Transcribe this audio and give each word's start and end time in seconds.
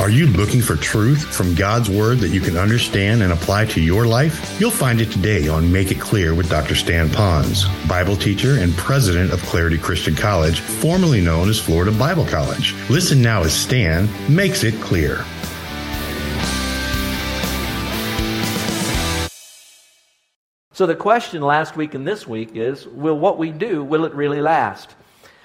Are 0.00 0.10
you 0.10 0.28
looking 0.28 0.62
for 0.62 0.76
truth 0.76 1.24
from 1.34 1.56
God's 1.56 1.90
Word 1.90 2.18
that 2.18 2.28
you 2.28 2.40
can 2.40 2.56
understand 2.56 3.20
and 3.20 3.32
apply 3.32 3.64
to 3.66 3.80
your 3.80 4.06
life? 4.06 4.60
You'll 4.60 4.70
find 4.70 5.00
it 5.00 5.10
today 5.10 5.48
on 5.48 5.72
Make 5.72 5.90
It 5.90 5.98
Clear 5.98 6.36
with 6.36 6.48
Dr. 6.48 6.76
Stan 6.76 7.08
Ponz, 7.08 7.66
Bible 7.88 8.14
teacher 8.14 8.60
and 8.60 8.72
president 8.76 9.32
of 9.32 9.42
Clarity 9.42 9.76
Christian 9.76 10.14
College, 10.14 10.60
formerly 10.60 11.20
known 11.20 11.48
as 11.48 11.58
Florida 11.58 11.90
Bible 11.90 12.24
College. 12.24 12.76
Listen 12.88 13.20
now 13.20 13.42
as 13.42 13.52
Stan 13.52 14.08
makes 14.32 14.62
it 14.62 14.80
clear. 14.80 15.24
So 20.72 20.86
the 20.86 20.94
question 20.94 21.42
last 21.42 21.76
week 21.76 21.94
and 21.94 22.06
this 22.06 22.24
week 22.24 22.50
is, 22.54 22.86
will 22.86 23.18
what 23.18 23.36
we 23.36 23.50
do, 23.50 23.82
will 23.82 24.04
it 24.04 24.14
really 24.14 24.40
last? 24.40 24.94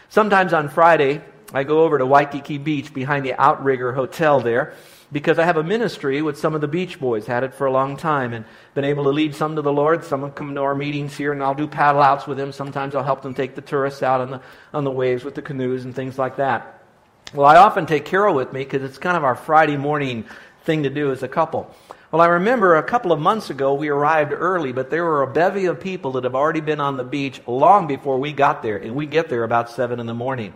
Sometimes 0.09 0.53
on 0.53 0.69
Friday, 0.69 1.23
I 1.53 1.63
go 1.63 1.83
over 1.83 1.97
to 1.97 2.05
Waikiki 2.05 2.57
Beach 2.57 2.93
behind 2.93 3.25
the 3.25 3.33
Outrigger 3.39 3.93
Hotel 3.93 4.39
there 4.39 4.73
because 5.11 5.37
I 5.37 5.45
have 5.45 5.57
a 5.57 5.63
ministry 5.63 6.21
with 6.23 6.39
some 6.39 6.55
of 6.55 6.61
the 6.61 6.67
Beach 6.67 6.99
Boys, 6.99 7.27
had 7.27 7.43
it 7.43 7.53
for 7.53 7.67
a 7.67 7.71
long 7.71 7.95
time, 7.95 8.33
and 8.33 8.45
been 8.73 8.83
able 8.83 9.03
to 9.03 9.11
lead 9.11 9.35
some 9.35 9.55
to 9.55 9.61
the 9.61 9.71
Lord. 9.71 10.03
Some 10.03 10.23
have 10.23 10.33
come 10.33 10.55
to 10.55 10.61
our 10.61 10.73
meetings 10.73 11.15
here, 11.15 11.31
and 11.31 11.43
I'll 11.43 11.53
do 11.53 11.67
paddle 11.67 12.01
outs 12.01 12.25
with 12.25 12.37
them. 12.37 12.51
Sometimes 12.51 12.95
I'll 12.95 13.03
help 13.03 13.21
them 13.21 13.35
take 13.35 13.53
the 13.53 13.61
tourists 13.61 14.01
out 14.01 14.21
on 14.21 14.31
the, 14.31 14.41
on 14.73 14.83
the 14.83 14.91
waves 14.91 15.23
with 15.23 15.35
the 15.35 15.43
canoes 15.43 15.85
and 15.85 15.95
things 15.95 16.17
like 16.17 16.37
that. 16.37 16.83
Well, 17.33 17.45
I 17.45 17.57
often 17.57 17.85
take 17.85 18.05
Carol 18.05 18.33
with 18.33 18.51
me 18.53 18.63
because 18.63 18.81
it's 18.81 18.97
kind 18.97 19.15
of 19.15 19.23
our 19.23 19.35
Friday 19.35 19.77
morning 19.77 20.25
thing 20.63 20.83
to 20.83 20.89
do 20.89 21.11
as 21.11 21.21
a 21.21 21.27
couple. 21.27 21.73
Well, 22.11 22.21
I 22.21 22.27
remember 22.27 22.75
a 22.75 22.83
couple 22.83 23.11
of 23.11 23.19
months 23.19 23.51
ago 23.51 23.75
we 23.75 23.89
arrived 23.89 24.33
early, 24.33 24.71
but 24.71 24.89
there 24.89 25.03
were 25.03 25.21
a 25.21 25.31
bevy 25.31 25.65
of 25.65 25.79
people 25.79 26.13
that 26.13 26.23
have 26.23 26.35
already 26.35 26.61
been 26.61 26.79
on 26.79 26.97
the 26.97 27.03
beach 27.03 27.41
long 27.47 27.85
before 27.85 28.19
we 28.19 28.33
got 28.33 28.63
there, 28.63 28.77
and 28.77 28.95
we 28.95 29.05
get 29.05 29.29
there 29.29 29.43
about 29.43 29.69
7 29.69 29.99
in 29.99 30.05
the 30.05 30.13
morning. 30.13 30.53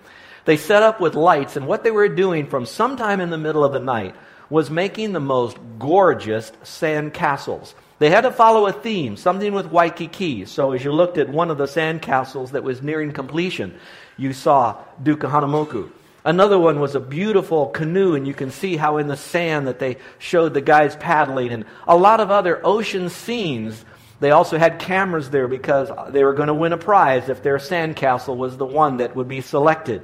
They 0.48 0.56
set 0.56 0.82
up 0.82 1.02
with 1.02 1.16
lights, 1.16 1.58
and 1.58 1.68
what 1.68 1.84
they 1.84 1.92
were 1.92 2.08
doing 2.08 2.48
from 2.48 2.66
sometime 2.66 3.20
in 3.20 3.32
the 3.32 3.38
middle 3.38 3.66
of 3.66 3.74
the 3.74 3.82
night 3.82 4.16
was 4.50 4.72
making 4.72 5.12
the 5.12 5.20
most 5.20 5.58
gorgeous 5.78 6.54
sand 6.64 7.14
castles. 7.14 7.76
They 8.00 8.10
had 8.10 8.22
to 8.22 8.32
follow 8.32 8.66
a 8.66 8.72
theme, 8.72 9.18
something 9.18 9.54
with 9.54 9.66
Waikiki. 9.66 10.46
So 10.46 10.72
as 10.72 10.86
you 10.86 10.94
looked 10.94 11.18
at 11.18 11.28
one 11.28 11.52
of 11.52 11.58
the 11.58 11.68
sand 11.68 12.02
castles 12.02 12.52
that 12.52 12.64
was 12.64 12.82
nearing 12.82 13.12
completion, 13.12 13.78
you 14.16 14.32
saw 14.32 14.78
Duke 15.04 15.20
Kahanamoku. 15.20 15.92
Another 16.24 16.58
one 16.58 16.80
was 16.80 16.96
a 16.96 17.02
beautiful 17.02 17.66
canoe, 17.66 18.16
and 18.16 18.26
you 18.26 18.34
can 18.34 18.50
see 18.50 18.78
how 18.78 19.00
in 19.00 19.08
the 19.08 19.18
sand 19.18 19.68
that 19.68 19.80
they 19.80 19.98
showed 20.18 20.54
the 20.54 20.62
guys 20.62 20.96
paddling, 20.96 21.52
and 21.52 21.66
a 21.90 21.98
lot 21.98 22.22
of 22.22 22.32
other 22.32 22.66
ocean 22.66 23.10
scenes. 23.10 23.84
They 24.22 24.32
also 24.32 24.58
had 24.58 24.80
cameras 24.80 25.30
there 25.30 25.50
because 25.50 25.92
they 26.14 26.24
were 26.24 26.34
going 26.34 26.48
to 26.48 26.54
win 26.54 26.74
a 26.74 26.78
prize 26.78 27.28
if 27.28 27.44
their 27.44 27.58
sandcastle 27.58 28.38
was 28.38 28.56
the 28.56 28.66
one 28.66 28.98
that 28.98 29.14
would 29.14 29.28
be 29.28 29.42
selected. 29.42 30.04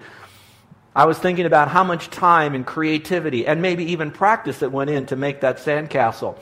I 0.95 1.05
was 1.05 1.17
thinking 1.17 1.45
about 1.45 1.69
how 1.69 1.83
much 1.83 2.09
time 2.11 2.53
and 2.53 2.65
creativity 2.65 3.47
and 3.47 3.61
maybe 3.61 3.85
even 3.93 4.11
practice 4.11 4.59
that 4.59 4.71
went 4.71 4.91
in 4.91 5.07
to 5.07 5.15
make 5.15 5.41
that 5.41 5.57
sandcastle. 5.57 6.37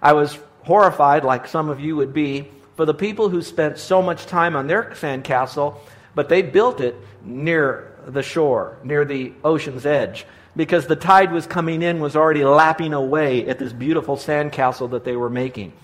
I 0.00 0.14
was 0.14 0.38
horrified, 0.62 1.22
like 1.22 1.46
some 1.46 1.68
of 1.68 1.80
you 1.80 1.96
would 1.96 2.14
be, 2.14 2.48
for 2.76 2.86
the 2.86 2.94
people 2.94 3.28
who 3.28 3.42
spent 3.42 3.76
so 3.76 4.00
much 4.00 4.24
time 4.24 4.56
on 4.56 4.66
their 4.66 4.84
sandcastle, 4.92 5.76
but 6.14 6.30
they 6.30 6.40
built 6.40 6.80
it 6.80 6.96
near 7.22 7.94
the 8.06 8.22
shore, 8.22 8.78
near 8.82 9.04
the 9.04 9.34
ocean's 9.44 9.84
edge, 9.84 10.24
because 10.56 10.86
the 10.86 10.96
tide 10.96 11.30
was 11.30 11.46
coming 11.46 11.82
in, 11.82 12.00
was 12.00 12.16
already 12.16 12.42
lapping 12.42 12.94
away 12.94 13.46
at 13.46 13.58
this 13.58 13.74
beautiful 13.74 14.16
sandcastle 14.16 14.90
that 14.92 15.04
they 15.04 15.14
were 15.14 15.28
making. 15.28 15.74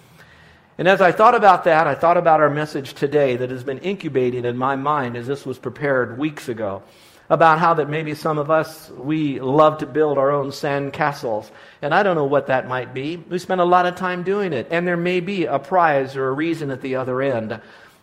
And 0.79 0.89
as 0.89 1.03
I 1.03 1.13
thought 1.13 1.35
about 1.35 1.65
that, 1.65 1.87
I 1.87 1.95
thought 1.95 2.17
about 2.17 2.41
our 2.41 2.51
message 2.51 2.95
today 2.95 3.37
that 3.37 3.51
has 3.51 3.63
been 3.63 3.79
incubating 3.79 4.47
in 4.47 4.57
my 4.57 4.77
mind 4.77 5.17
as 5.17 5.27
this 5.27 5.45
was 5.45 5.59
prepared 5.59 6.19
weeks 6.19 6.49
ago 6.49 6.83
about 7.29 7.59
how 7.59 7.75
that 7.75 7.89
maybe 7.89 8.15
some 8.15 8.39
of 8.39 8.51
us, 8.51 8.91
we 8.91 9.41
love 9.41 9.79
to 9.79 9.87
build 9.87 10.19
our 10.19 10.31
own 10.31 10.53
sand 10.53 10.93
castles. 10.93 11.51
And 11.83 11.93
I 11.93 12.03
don't 12.03 12.15
know 12.15 12.25
what 12.25 12.47
that 12.47 12.69
might 12.69 12.95
be. 12.95 13.17
We 13.17 13.39
spend 13.39 13.61
a 13.61 13.65
lot 13.65 13.87
of 13.87 13.97
time 13.97 14.23
doing 14.23 14.53
it. 14.53 14.69
And 14.71 14.87
there 14.87 14.97
may 14.97 15.21
be 15.21 15.45
a 15.45 15.59
prize 15.59 16.17
or 16.17 16.29
a 16.29 16.33
reason 16.33 16.71
at 16.71 16.83
the 16.83 16.97
other 16.97 17.21
end. 17.21 17.61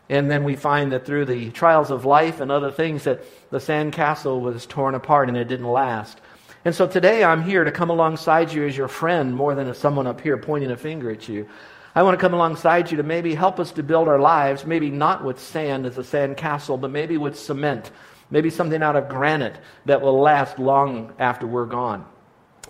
And 0.09 0.29
then 0.29 0.43
we 0.43 0.55
find 0.55 0.91
that 0.91 1.05
through 1.05 1.25
the 1.25 1.51
trials 1.51 1.89
of 1.89 2.03
life 2.05 2.41
and 2.41 2.51
other 2.51 2.71
things 2.71 3.05
that 3.05 3.23
the 3.49 3.61
sand 3.61 3.93
castle 3.93 4.41
was 4.41 4.65
torn 4.65 4.95
apart 4.95 5.29
and 5.29 5.37
it 5.37 5.47
didn't 5.47 5.67
last. 5.67 6.19
And 6.65 6.75
so 6.75 6.87
today 6.87 7.23
I'm 7.23 7.43
here 7.43 7.63
to 7.63 7.71
come 7.71 7.89
alongside 7.89 8.51
you 8.51 8.65
as 8.67 8.75
your 8.75 8.87
friend 8.87 9.35
more 9.35 9.55
than 9.55 9.69
as 9.69 9.77
someone 9.77 10.07
up 10.07 10.19
here 10.19 10.37
pointing 10.37 10.71
a 10.71 10.77
finger 10.77 11.09
at 11.11 11.29
you. 11.29 11.47
I 11.95 12.03
want 12.03 12.17
to 12.17 12.21
come 12.21 12.33
alongside 12.33 12.89
you 12.89 12.97
to 12.97 13.03
maybe 13.03 13.35
help 13.35 13.59
us 13.59 13.71
to 13.73 13.83
build 13.83 14.07
our 14.07 14.19
lives, 14.19 14.65
maybe 14.65 14.89
not 14.89 15.23
with 15.23 15.39
sand 15.39 15.85
as 15.85 15.97
a 15.97 16.03
sand 16.03 16.37
castle, 16.37 16.77
but 16.77 16.89
maybe 16.89 17.17
with 17.17 17.37
cement 17.37 17.91
maybe 18.29 18.49
something 18.49 18.81
out 18.81 18.95
of 18.95 19.09
granite 19.09 19.55
that 19.85 20.01
will 20.01 20.19
last 20.19 20.59
long 20.59 21.13
after 21.19 21.47
we're 21.47 21.65
gone. 21.65 22.05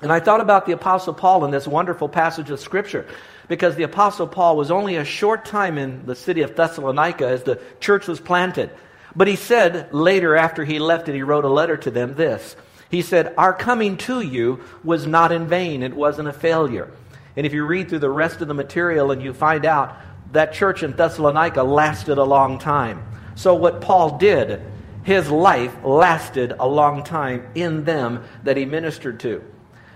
And 0.01 0.11
I 0.11 0.19
thought 0.19 0.41
about 0.41 0.65
the 0.65 0.73
Apostle 0.73 1.13
Paul 1.13 1.45
in 1.45 1.51
this 1.51 1.67
wonderful 1.67 2.09
passage 2.09 2.49
of 2.49 2.59
Scripture 2.59 3.07
because 3.47 3.75
the 3.75 3.83
Apostle 3.83 4.27
Paul 4.27 4.57
was 4.57 4.71
only 4.71 4.97
a 4.97 5.05
short 5.05 5.45
time 5.45 5.77
in 5.77 6.05
the 6.05 6.15
city 6.15 6.41
of 6.41 6.55
Thessalonica 6.55 7.27
as 7.27 7.43
the 7.43 7.61
church 7.79 8.07
was 8.07 8.19
planted. 8.19 8.69
But 9.15 9.27
he 9.27 9.35
said 9.35 9.93
later, 9.93 10.35
after 10.35 10.65
he 10.65 10.79
left 10.79 11.07
it, 11.07 11.15
he 11.15 11.23
wrote 11.23 11.45
a 11.45 11.49
letter 11.49 11.77
to 11.77 11.91
them 11.91 12.15
this. 12.15 12.55
He 12.89 13.01
said, 13.01 13.33
Our 13.37 13.53
coming 13.53 13.97
to 13.97 14.21
you 14.21 14.61
was 14.83 15.07
not 15.07 15.31
in 15.31 15.47
vain, 15.47 15.83
it 15.83 15.93
wasn't 15.93 16.27
a 16.27 16.33
failure. 16.33 16.91
And 17.35 17.45
if 17.45 17.53
you 17.53 17.65
read 17.65 17.89
through 17.89 17.99
the 17.99 18.09
rest 18.09 18.41
of 18.41 18.47
the 18.47 18.53
material 18.53 19.11
and 19.11 19.21
you 19.21 19.33
find 19.33 19.65
out 19.65 19.97
that 20.33 20.53
church 20.53 20.83
in 20.83 20.91
Thessalonica 20.91 21.63
lasted 21.63 22.17
a 22.17 22.23
long 22.23 22.59
time. 22.59 23.03
So, 23.35 23.55
what 23.55 23.81
Paul 23.81 24.17
did 24.17 24.61
his 25.03 25.29
life 25.29 25.75
lasted 25.83 26.53
a 26.59 26.67
long 26.67 27.03
time 27.03 27.47
in 27.55 27.83
them 27.83 28.23
that 28.43 28.57
he 28.57 28.65
ministered 28.65 29.19
to. 29.21 29.43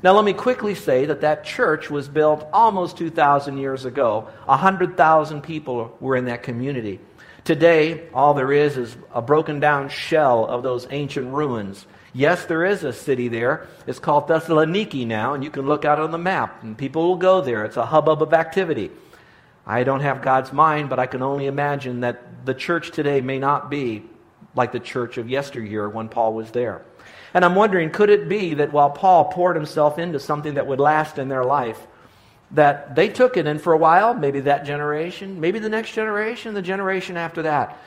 Now, 0.04 0.14
let 0.14 0.26
me 0.26 0.34
quickly 0.34 0.76
say 0.76 1.06
that 1.06 1.22
that 1.22 1.44
church 1.44 1.90
was 1.90 2.08
built 2.08 2.48
almost 2.54 2.98
2,000 2.98 3.58
years 3.58 3.86
ago. 3.86 4.28
100,000 4.46 5.42
people 5.42 5.98
were 6.00 6.16
in 6.16 6.26
that 6.26 6.44
community. 6.44 7.00
Today, 7.44 8.08
all 8.14 8.34
there 8.34 8.52
is 8.52 8.78
is 8.78 8.96
a 9.12 9.22
broken 9.22 9.60
down 9.60 9.90
shell 9.90 10.46
of 10.46 10.62
those 10.62 10.86
ancient 10.92 11.34
ruins. 11.34 11.88
Yes, 12.14 12.46
there 12.46 12.66
is 12.66 12.84
a 12.84 12.94
city 12.94 13.28
there. 13.28 13.68
It's 13.88 14.00
called 14.00 14.28
Thessaloniki 14.28 15.08
now, 15.08 15.34
and 15.34 15.44
you 15.44 15.50
can 15.50 15.66
look 15.66 15.84
out 15.84 16.00
on 16.00 16.12
the 16.12 16.18
map, 16.18 16.62
and 16.62 16.78
people 16.78 17.08
will 17.08 17.18
go 17.18 17.42
there. 17.42 17.66
It's 17.66 17.78
a 17.78 17.86
hubbub 17.86 18.22
of 18.22 18.34
activity. 18.34 18.92
I 19.66 19.84
don't 19.84 20.02
have 20.02 20.22
God's 20.22 20.54
mind, 20.54 20.90
but 20.90 21.00
I 21.00 21.08
can 21.08 21.22
only 21.24 21.48
imagine 21.48 22.02
that 22.02 22.46
the 22.46 22.54
church 22.54 22.92
today 22.92 23.22
may 23.22 23.40
not 23.40 23.70
be 23.70 24.04
like 24.58 24.72
the 24.72 24.80
church 24.80 25.18
of 25.18 25.30
yesteryear 25.30 25.88
when 25.88 26.10
Paul 26.10 26.34
was 26.34 26.52
there. 26.52 26.82
And 27.34 27.46
I'm 27.46 27.56
wondering, 27.56 27.92
could 27.92 28.10
it 28.10 28.28
be 28.28 28.56
that 28.56 28.74
while 28.74 28.90
Paul 28.90 29.26
poured 29.26 29.56
himself 29.56 30.00
into 30.00 30.20
something 30.20 30.56
that 30.56 30.68
would 30.68 30.80
last 30.80 31.18
in 31.20 31.30
their 31.30 31.46
life, 31.46 31.80
that 32.52 32.96
they 32.96 33.10
took 33.10 33.38
it, 33.38 33.46
in 33.46 33.60
for 33.60 33.74
a 33.74 33.78
while, 33.78 34.14
maybe 34.14 34.40
that 34.42 34.66
generation, 34.66 35.40
maybe 35.40 35.60
the 35.60 35.70
next 35.70 35.92
generation, 35.92 36.54
the 36.54 36.62
generation 36.62 37.18
after 37.18 37.44
that, 37.44 37.78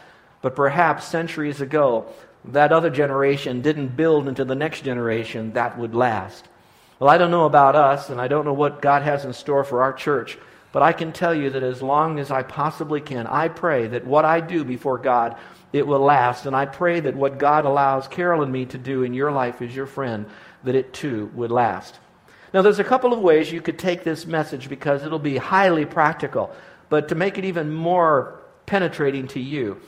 but 0.42 0.54
perhaps 0.54 1.06
centuries 1.06 1.60
ago, 1.60 2.06
that 2.44 2.72
other 2.72 2.90
generation 2.90 3.60
didn't 3.60 3.96
build 3.96 4.28
into 4.28 4.44
the 4.44 4.54
next 4.54 4.82
generation 4.82 5.52
that 5.52 5.78
would 5.78 5.94
last. 5.94 6.48
Well, 6.98 7.10
I 7.10 7.18
don't 7.18 7.30
know 7.30 7.46
about 7.46 7.76
us, 7.76 8.10
and 8.10 8.20
I 8.20 8.28
don't 8.28 8.44
know 8.44 8.52
what 8.52 8.82
God 8.82 9.02
has 9.02 9.24
in 9.24 9.32
store 9.32 9.64
for 9.64 9.82
our 9.82 9.92
church, 9.92 10.38
but 10.72 10.82
I 10.82 10.92
can 10.92 11.12
tell 11.12 11.34
you 11.34 11.50
that 11.50 11.62
as 11.62 11.82
long 11.82 12.18
as 12.18 12.30
I 12.30 12.42
possibly 12.42 13.00
can, 13.00 13.26
I 13.26 13.48
pray 13.48 13.86
that 13.88 14.06
what 14.06 14.24
I 14.24 14.40
do 14.40 14.64
before 14.64 14.98
God 14.98 15.36
it 15.72 15.86
will 15.86 16.00
last. 16.00 16.46
And 16.46 16.54
I 16.54 16.66
pray 16.66 17.00
that 17.00 17.16
what 17.16 17.38
God 17.38 17.64
allows 17.64 18.08
Carol 18.08 18.42
and 18.42 18.52
me 18.52 18.66
to 18.66 18.78
do 18.78 19.02
in 19.02 19.14
your 19.14 19.32
life 19.32 19.62
as 19.62 19.74
your 19.74 19.86
friend, 19.86 20.26
that 20.64 20.74
it 20.74 20.92
too 20.92 21.30
would 21.34 21.50
last. 21.50 21.98
Now, 22.52 22.62
there's 22.62 22.80
a 22.80 22.84
couple 22.84 23.12
of 23.12 23.20
ways 23.20 23.52
you 23.52 23.60
could 23.60 23.78
take 23.78 24.02
this 24.02 24.26
message 24.26 24.68
because 24.68 25.04
it'll 25.04 25.20
be 25.20 25.36
highly 25.36 25.84
practical, 25.84 26.50
but 26.88 27.08
to 27.08 27.14
make 27.14 27.38
it 27.38 27.44
even 27.44 27.72
more 27.72 28.40
penetrating 28.66 29.28
to 29.28 29.40
you, 29.40 29.80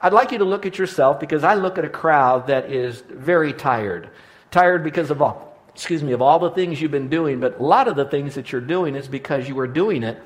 I'd 0.00 0.12
like 0.12 0.32
you 0.32 0.38
to 0.38 0.44
look 0.44 0.66
at 0.66 0.78
yourself 0.78 1.20
because 1.20 1.44
I 1.44 1.54
look 1.54 1.78
at 1.78 1.84
a 1.84 1.88
crowd 1.88 2.48
that 2.48 2.70
is 2.70 3.00
very 3.08 3.52
tired. 3.52 4.10
Tired 4.50 4.84
because 4.84 5.10
of 5.10 5.22
all, 5.22 5.56
excuse 5.72 6.02
me, 6.02 6.12
of 6.12 6.20
all 6.20 6.38
the 6.38 6.50
things 6.50 6.82
you've 6.82 6.90
been 6.90 7.08
doing, 7.08 7.40
but 7.40 7.58
a 7.58 7.62
lot 7.62 7.88
of 7.88 7.96
the 7.96 8.04
things 8.04 8.34
that 8.34 8.52
you're 8.52 8.60
doing 8.60 8.94
is 8.94 9.08
because 9.08 9.48
you 9.48 9.54
were 9.54 9.66
doing 9.66 10.02
it 10.02 10.20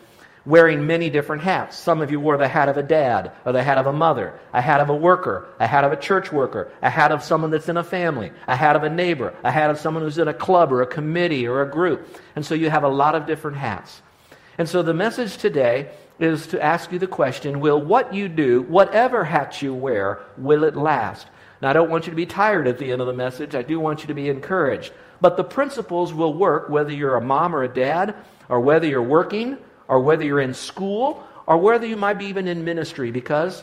wearing 0.46 0.86
many 0.86 1.10
different 1.10 1.42
hats. 1.42 1.76
Some 1.76 2.00
of 2.00 2.10
you 2.10 2.20
wore 2.20 2.38
the 2.38 2.48
hat 2.48 2.68
of 2.68 2.76
a 2.76 2.82
dad, 2.82 3.32
or 3.44 3.52
the 3.52 3.62
hat 3.62 3.78
of 3.78 3.86
a 3.86 3.92
mother, 3.92 4.38
a 4.54 4.62
hat 4.62 4.80
of 4.80 4.88
a 4.88 4.96
worker, 4.96 5.48
a 5.58 5.66
hat 5.66 5.84
of 5.84 5.92
a 5.92 5.96
church 5.96 6.32
worker, 6.32 6.70
a 6.80 6.88
hat 6.88 7.12
of 7.12 7.22
someone 7.22 7.50
that's 7.50 7.68
in 7.68 7.76
a 7.76 7.84
family, 7.84 8.30
a 8.46 8.56
hat 8.56 8.76
of 8.76 8.84
a 8.84 8.88
neighbor, 8.88 9.34
a 9.42 9.50
hat 9.50 9.70
of 9.70 9.78
someone 9.78 10.04
who's 10.04 10.18
in 10.18 10.28
a 10.28 10.34
club 10.34 10.72
or 10.72 10.82
a 10.82 10.86
committee 10.86 11.46
or 11.46 11.62
a 11.62 11.70
group. 11.70 12.08
And 12.36 12.46
so 12.46 12.54
you 12.54 12.70
have 12.70 12.84
a 12.84 12.88
lot 12.88 13.14
of 13.14 13.26
different 13.26 13.56
hats. 13.56 14.00
And 14.56 14.68
so 14.68 14.82
the 14.82 14.94
message 14.94 15.36
today 15.36 15.90
is 16.18 16.46
to 16.46 16.62
ask 16.62 16.92
you 16.92 16.98
the 16.98 17.06
question 17.06 17.60
Will 17.60 17.80
what 17.80 18.14
you 18.14 18.28
do, 18.28 18.62
whatever 18.62 19.24
hat 19.24 19.60
you 19.60 19.74
wear, 19.74 20.20
will 20.38 20.64
it 20.64 20.76
last? 20.76 21.26
Now, 21.60 21.70
I 21.70 21.72
don't 21.72 21.90
want 21.90 22.06
you 22.06 22.10
to 22.10 22.16
be 22.16 22.26
tired 22.26 22.68
at 22.68 22.78
the 22.78 22.92
end 22.92 23.00
of 23.00 23.06
the 23.06 23.14
message. 23.14 23.54
I 23.54 23.62
do 23.62 23.80
want 23.80 24.02
you 24.02 24.08
to 24.08 24.14
be 24.14 24.28
encouraged. 24.28 24.92
But 25.20 25.36
the 25.36 25.44
principles 25.44 26.12
will 26.12 26.34
work 26.34 26.68
whether 26.68 26.92
you're 26.92 27.16
a 27.16 27.20
mom 27.20 27.54
or 27.54 27.62
a 27.62 27.68
dad, 27.68 28.14
or 28.48 28.60
whether 28.60 28.86
you're 28.86 29.02
working, 29.02 29.56
or 29.88 30.00
whether 30.00 30.24
you're 30.24 30.40
in 30.40 30.54
school, 30.54 31.24
or 31.46 31.58
whether 31.58 31.86
you 31.86 31.96
might 31.96 32.18
be 32.18 32.26
even 32.26 32.48
in 32.48 32.64
ministry, 32.64 33.10
because 33.10 33.62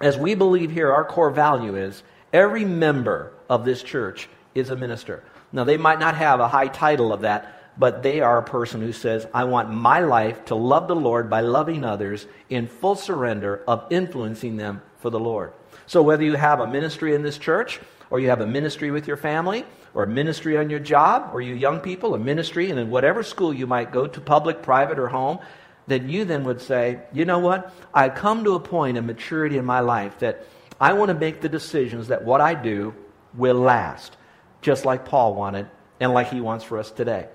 as 0.00 0.16
we 0.16 0.34
believe 0.34 0.70
here, 0.70 0.92
our 0.92 1.04
core 1.04 1.30
value 1.30 1.76
is 1.76 2.02
every 2.32 2.64
member 2.64 3.32
of 3.48 3.64
this 3.64 3.82
church 3.82 4.28
is 4.54 4.70
a 4.70 4.76
minister. 4.76 5.22
Now, 5.52 5.64
they 5.64 5.76
might 5.76 5.98
not 5.98 6.14
have 6.16 6.40
a 6.40 6.48
high 6.48 6.68
title 6.68 7.12
of 7.12 7.22
that, 7.22 7.78
but 7.78 8.02
they 8.02 8.20
are 8.20 8.38
a 8.38 8.42
person 8.42 8.80
who 8.80 8.92
says, 8.92 9.26
I 9.34 9.44
want 9.44 9.72
my 9.72 10.00
life 10.00 10.46
to 10.46 10.54
love 10.54 10.88
the 10.88 10.96
Lord 10.96 11.28
by 11.28 11.40
loving 11.40 11.84
others 11.84 12.26
in 12.48 12.66
full 12.66 12.94
surrender 12.94 13.62
of 13.66 13.86
influencing 13.90 14.56
them 14.56 14.82
for 14.98 15.10
the 15.10 15.20
Lord. 15.20 15.52
So, 15.86 16.02
whether 16.02 16.22
you 16.22 16.34
have 16.34 16.60
a 16.60 16.66
ministry 16.66 17.14
in 17.14 17.22
this 17.22 17.38
church, 17.38 17.80
or 18.10 18.20
you 18.20 18.28
have 18.28 18.40
a 18.40 18.46
ministry 18.46 18.90
with 18.90 19.06
your 19.06 19.16
family, 19.16 19.64
or 19.94 20.06
ministry 20.06 20.56
on 20.56 20.70
your 20.70 20.80
job, 20.80 21.30
or 21.32 21.40
you 21.40 21.54
young 21.54 21.80
people, 21.80 22.14
a 22.14 22.18
ministry, 22.18 22.70
and 22.70 22.78
in 22.78 22.90
whatever 22.90 23.22
school 23.22 23.52
you 23.52 23.66
might 23.66 23.92
go 23.92 24.06
to, 24.06 24.20
public, 24.20 24.62
private, 24.62 24.98
or 24.98 25.08
home, 25.08 25.38
then 25.86 26.08
you 26.08 26.24
then 26.24 26.44
would 26.44 26.60
say, 26.60 27.00
you 27.12 27.24
know 27.24 27.40
what? 27.40 27.74
I 27.92 28.08
come 28.08 28.44
to 28.44 28.54
a 28.54 28.60
point 28.60 28.96
of 28.96 29.04
maturity 29.04 29.58
in 29.58 29.64
my 29.64 29.80
life 29.80 30.20
that 30.20 30.46
I 30.80 30.92
want 30.92 31.08
to 31.08 31.14
make 31.14 31.40
the 31.40 31.48
decisions 31.48 32.08
that 32.08 32.24
what 32.24 32.40
I 32.40 32.54
do 32.54 32.94
will 33.34 33.56
last, 33.56 34.16
just 34.62 34.84
like 34.84 35.04
Paul 35.04 35.34
wanted 35.34 35.66
and 35.98 36.12
like 36.12 36.30
he 36.30 36.40
wants 36.40 36.64
for 36.64 36.78
us 36.78 36.90
today. 36.90 37.28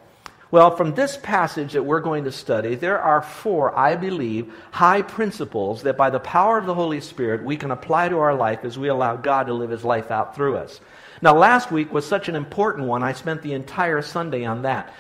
Well, 0.52 0.76
from 0.76 0.94
this 0.94 1.18
passage 1.18 1.74
that 1.74 1.84
we're 1.84 2.00
going 2.00 2.24
to 2.26 2.32
study, 2.32 2.76
there 2.76 3.02
are 3.02 3.22
four, 3.22 3.78
I 3.78 3.96
believe, 3.96 4.54
high 4.72 5.02
principles 5.02 5.84
that 5.84 5.98
by 5.98 6.10
the 6.10 6.20
power 6.20 6.58
of 6.58 6.66
the 6.66 6.74
Holy 6.74 7.02
Spirit 7.02 7.44
we 7.44 7.58
can 7.58 7.72
apply 7.72 8.10
to 8.10 8.20
our 8.20 8.36
life 8.36 8.64
as 8.64 8.78
we 8.78 8.88
allow 8.88 9.16
God 9.18 9.48
to 9.48 9.54
live 9.54 9.70
his 9.70 9.84
life 9.84 10.12
out 10.12 10.36
through 10.36 10.58
us. 10.58 10.80
Now, 11.26 11.36
last 11.36 11.72
week 11.72 11.92
was 11.92 12.06
such 12.06 12.30
an 12.30 12.36
important 12.36 12.88
one, 12.88 13.02
I 13.02 13.14
spent 13.14 13.42
the 13.42 13.54
entire 13.54 14.04
Sunday 14.04 14.46
on 14.46 14.62
that. 14.62 14.94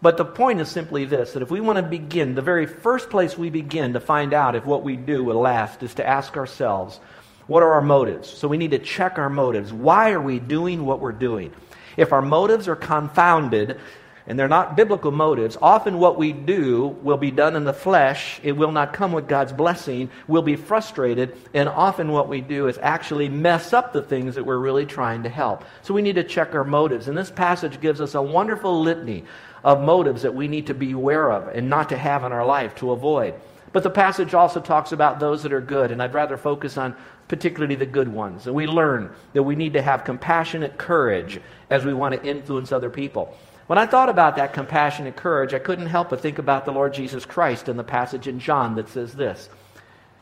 But 0.00 0.16
the 0.16 0.24
point 0.24 0.60
is 0.60 0.68
simply 0.68 1.06
this 1.06 1.32
that 1.32 1.42
if 1.42 1.50
we 1.50 1.60
want 1.60 1.76
to 1.78 1.82
begin, 1.82 2.36
the 2.36 2.40
very 2.40 2.66
first 2.66 3.10
place 3.10 3.36
we 3.36 3.50
begin 3.50 3.94
to 3.94 3.98
find 3.98 4.32
out 4.32 4.54
if 4.54 4.64
what 4.64 4.84
we 4.84 4.94
do 4.94 5.24
will 5.24 5.40
last 5.40 5.82
is 5.82 5.94
to 5.94 6.06
ask 6.06 6.36
ourselves, 6.36 7.00
what 7.48 7.64
are 7.64 7.72
our 7.72 7.82
motives? 7.82 8.30
So 8.30 8.46
we 8.46 8.58
need 8.58 8.70
to 8.70 8.78
check 8.78 9.18
our 9.18 9.28
motives. 9.28 9.72
Why 9.72 10.12
are 10.12 10.20
we 10.20 10.38
doing 10.38 10.86
what 10.86 11.00
we're 11.00 11.10
doing? 11.10 11.52
If 11.96 12.12
our 12.12 12.22
motives 12.22 12.68
are 12.68 12.76
confounded, 12.76 13.80
and 14.26 14.38
they're 14.38 14.48
not 14.48 14.76
biblical 14.76 15.10
motives, 15.10 15.56
often 15.60 15.98
what 15.98 16.16
we 16.16 16.32
do 16.32 16.88
will 17.02 17.16
be 17.16 17.30
done 17.30 17.56
in 17.56 17.64
the 17.64 17.72
flesh. 17.72 18.40
It 18.42 18.52
will 18.52 18.70
not 18.70 18.92
come 18.92 19.12
with 19.12 19.26
God's 19.26 19.52
blessing. 19.52 20.10
We'll 20.28 20.42
be 20.42 20.56
frustrated. 20.56 21.36
And 21.54 21.68
often 21.68 22.12
what 22.12 22.28
we 22.28 22.40
do 22.40 22.68
is 22.68 22.78
actually 22.78 23.28
mess 23.28 23.72
up 23.72 23.92
the 23.92 24.02
things 24.02 24.36
that 24.36 24.44
we're 24.44 24.58
really 24.58 24.86
trying 24.86 25.24
to 25.24 25.28
help. 25.28 25.64
So 25.82 25.92
we 25.92 26.02
need 26.02 26.14
to 26.16 26.24
check 26.24 26.54
our 26.54 26.64
motives. 26.64 27.08
And 27.08 27.18
this 27.18 27.30
passage 27.30 27.80
gives 27.80 28.00
us 28.00 28.14
a 28.14 28.22
wonderful 28.22 28.80
litany 28.80 29.24
of 29.64 29.80
motives 29.80 30.22
that 30.22 30.34
we 30.34 30.48
need 30.48 30.66
to 30.68 30.74
be 30.74 30.92
aware 30.92 31.30
of 31.32 31.48
and 31.48 31.68
not 31.68 31.88
to 31.88 31.96
have 31.96 32.24
in 32.24 32.32
our 32.32 32.46
life 32.46 32.74
to 32.76 32.92
avoid. 32.92 33.34
But 33.72 33.82
the 33.82 33.90
passage 33.90 34.34
also 34.34 34.60
talks 34.60 34.92
about 34.92 35.18
those 35.18 35.42
that 35.42 35.52
are 35.52 35.60
good, 35.60 35.90
and 35.90 36.02
I'd 36.02 36.14
rather 36.14 36.36
focus 36.36 36.76
on 36.76 36.94
particularly 37.28 37.74
the 37.74 37.86
good 37.86 38.08
ones. 38.08 38.46
And 38.46 38.54
we 38.54 38.66
learn 38.66 39.10
that 39.32 39.42
we 39.42 39.56
need 39.56 39.72
to 39.72 39.82
have 39.82 40.04
compassionate 40.04 40.76
courage 40.76 41.40
as 41.70 41.84
we 41.84 41.94
want 41.94 42.14
to 42.14 42.28
influence 42.28 42.70
other 42.70 42.90
people. 42.90 43.34
When 43.72 43.78
I 43.78 43.86
thought 43.86 44.10
about 44.10 44.36
that 44.36 44.52
compassionate 44.52 45.16
courage, 45.16 45.54
I 45.54 45.58
couldn't 45.58 45.86
help 45.86 46.10
but 46.10 46.20
think 46.20 46.38
about 46.38 46.66
the 46.66 46.72
Lord 46.72 46.92
Jesus 46.92 47.24
Christ 47.24 47.70
in 47.70 47.78
the 47.78 47.82
passage 47.82 48.28
in 48.28 48.38
John 48.38 48.74
that 48.74 48.90
says 48.90 49.14
this. 49.14 49.48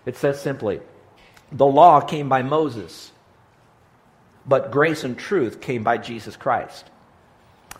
It 0.06 0.17
says 0.17 0.41
simply, 0.41 0.81
The 1.50 1.67
law 1.67 2.00
came 2.00 2.29
by 2.29 2.43
Moses, 2.43 3.11
but 4.47 4.70
grace 4.70 5.02
and 5.02 5.19
truth 5.19 5.61
came 5.61 5.82
by 5.82 5.99
Jesus 5.99 6.37
Christ. 6.37 6.88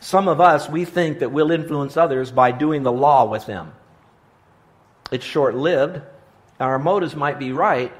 Some 0.00 0.26
of 0.26 0.40
us, 0.40 0.69
we 0.69 0.84
think 0.84 1.20
that 1.20 1.31
we'll 1.31 1.52
influence 1.52 1.96
others 1.96 2.32
by 2.32 2.50
doing 2.50 2.82
the 2.82 2.90
law 2.90 3.26
with 3.26 3.46
them. 3.46 3.72
It's 5.12 5.25
short 5.25 5.55
lived. 5.55 6.02
Our 6.58 6.81
motives 6.81 7.14
might 7.14 7.38
be 7.38 7.52
right, 7.52 7.93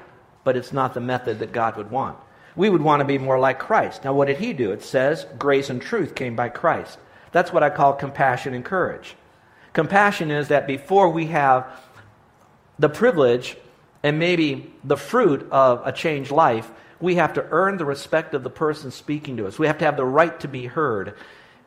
but 0.43 0.57
it's 0.57 0.73
not 0.73 0.93
the 0.93 0.99
method 0.99 1.39
that 1.39 1.53
God 1.53 1.77
would 1.77 1.89
want. 1.89 2.17
We 2.53 2.69
would 2.69 2.81
want 2.81 2.99
to 2.99 3.05
be 3.05 3.17
more 3.17 3.39
like 3.39 3.59
Christ. 3.59 4.03
Now, 4.03 4.11
what 4.13 4.27
did 4.27 4.39
he 4.39 4.51
do? 4.51 4.73
It 4.73 4.83
says 4.83 5.25
grace 5.39 5.69
and 5.69 5.81
truth 5.81 6.15
came 6.15 6.35
by 6.35 6.49
Christ. 6.49 6.97
That's 7.31 7.53
what 7.53 7.63
I 7.63 7.69
call 7.69 7.93
compassion 7.93 8.53
and 8.53 8.65
courage. 8.65 9.15
Compassion 9.73 10.31
is 10.31 10.49
that 10.49 10.67
before 10.67 11.09
we 11.09 11.27
have 11.27 11.67
the 12.77 12.89
privilege 12.89 13.55
and 14.03 14.19
maybe 14.19 14.73
the 14.83 14.97
fruit 14.97 15.47
of 15.51 15.81
a 15.85 15.91
changed 15.91 16.31
life, 16.31 16.69
we 16.99 17.15
have 17.15 17.33
to 17.33 17.45
earn 17.49 17.77
the 17.77 17.85
respect 17.85 18.33
of 18.33 18.43
the 18.43 18.49
person 18.49 18.91
speaking 18.91 19.37
to 19.37 19.47
us. 19.47 19.57
We 19.57 19.67
have 19.67 19.77
to 19.79 19.85
have 19.85 19.97
the 19.97 20.05
right 20.05 20.39
to 20.41 20.47
be 20.47 20.65
heard. 20.65 21.15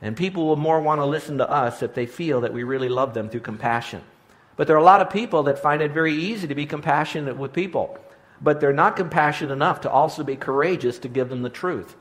And 0.02 0.16
people 0.16 0.46
will 0.46 0.56
more 0.56 0.80
want 0.80 1.00
to 1.00 1.06
listen 1.06 1.38
to 1.38 1.50
us 1.50 1.82
if 1.82 1.94
they 1.94 2.06
feel 2.06 2.42
that 2.42 2.52
we 2.52 2.62
really 2.62 2.88
love 2.88 3.14
them 3.14 3.28
through 3.28 3.40
compassion. 3.40 4.02
But 4.56 4.66
there 4.66 4.76
are 4.76 4.80
a 4.80 4.84
lot 4.84 5.00
of 5.00 5.10
people 5.10 5.44
that 5.44 5.58
find 5.58 5.82
it 5.82 5.92
very 5.92 6.14
easy 6.14 6.46
to 6.46 6.54
be 6.54 6.66
compassionate 6.66 7.36
with 7.36 7.52
people, 7.52 7.98
but 8.40 8.60
they're 8.60 8.72
not 8.72 8.96
compassionate 8.96 9.52
enough 9.52 9.80
to 9.80 9.90
also 9.90 10.22
be 10.22 10.36
courageous 10.36 10.98
to 11.00 11.08
give 11.08 11.28
them 11.28 11.42
the 11.42 11.50
truth. 11.50 11.96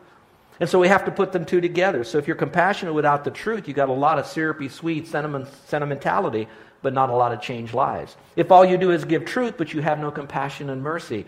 And 0.59 0.69
so 0.69 0.79
we 0.79 0.87
have 0.87 1.05
to 1.05 1.11
put 1.11 1.31
them 1.31 1.45
two 1.45 1.61
together. 1.61 2.03
So 2.03 2.17
if 2.17 2.27
you're 2.27 2.35
compassionate 2.35 2.93
without 2.93 3.23
the 3.23 3.31
truth, 3.31 3.67
you 3.67 3.73
got 3.73 3.89
a 3.89 3.93
lot 3.93 4.19
of 4.19 4.27
syrupy, 4.27 4.69
sweet 4.69 5.07
sentiment, 5.07 5.47
sentimentality, 5.67 6.47
but 6.81 6.93
not 6.93 7.09
a 7.09 7.13
lot 7.13 7.31
of 7.31 7.41
changed 7.41 7.73
lives. 7.73 8.15
If 8.35 8.51
all 8.51 8.63
you 8.63 8.77
do 8.77 8.91
is 8.91 9.05
give 9.05 9.25
truth, 9.25 9.55
but 9.57 9.73
you 9.73 9.81
have 9.81 9.99
no 9.99 10.11
compassion 10.11 10.69
and 10.69 10.83
mercy, 10.83 11.25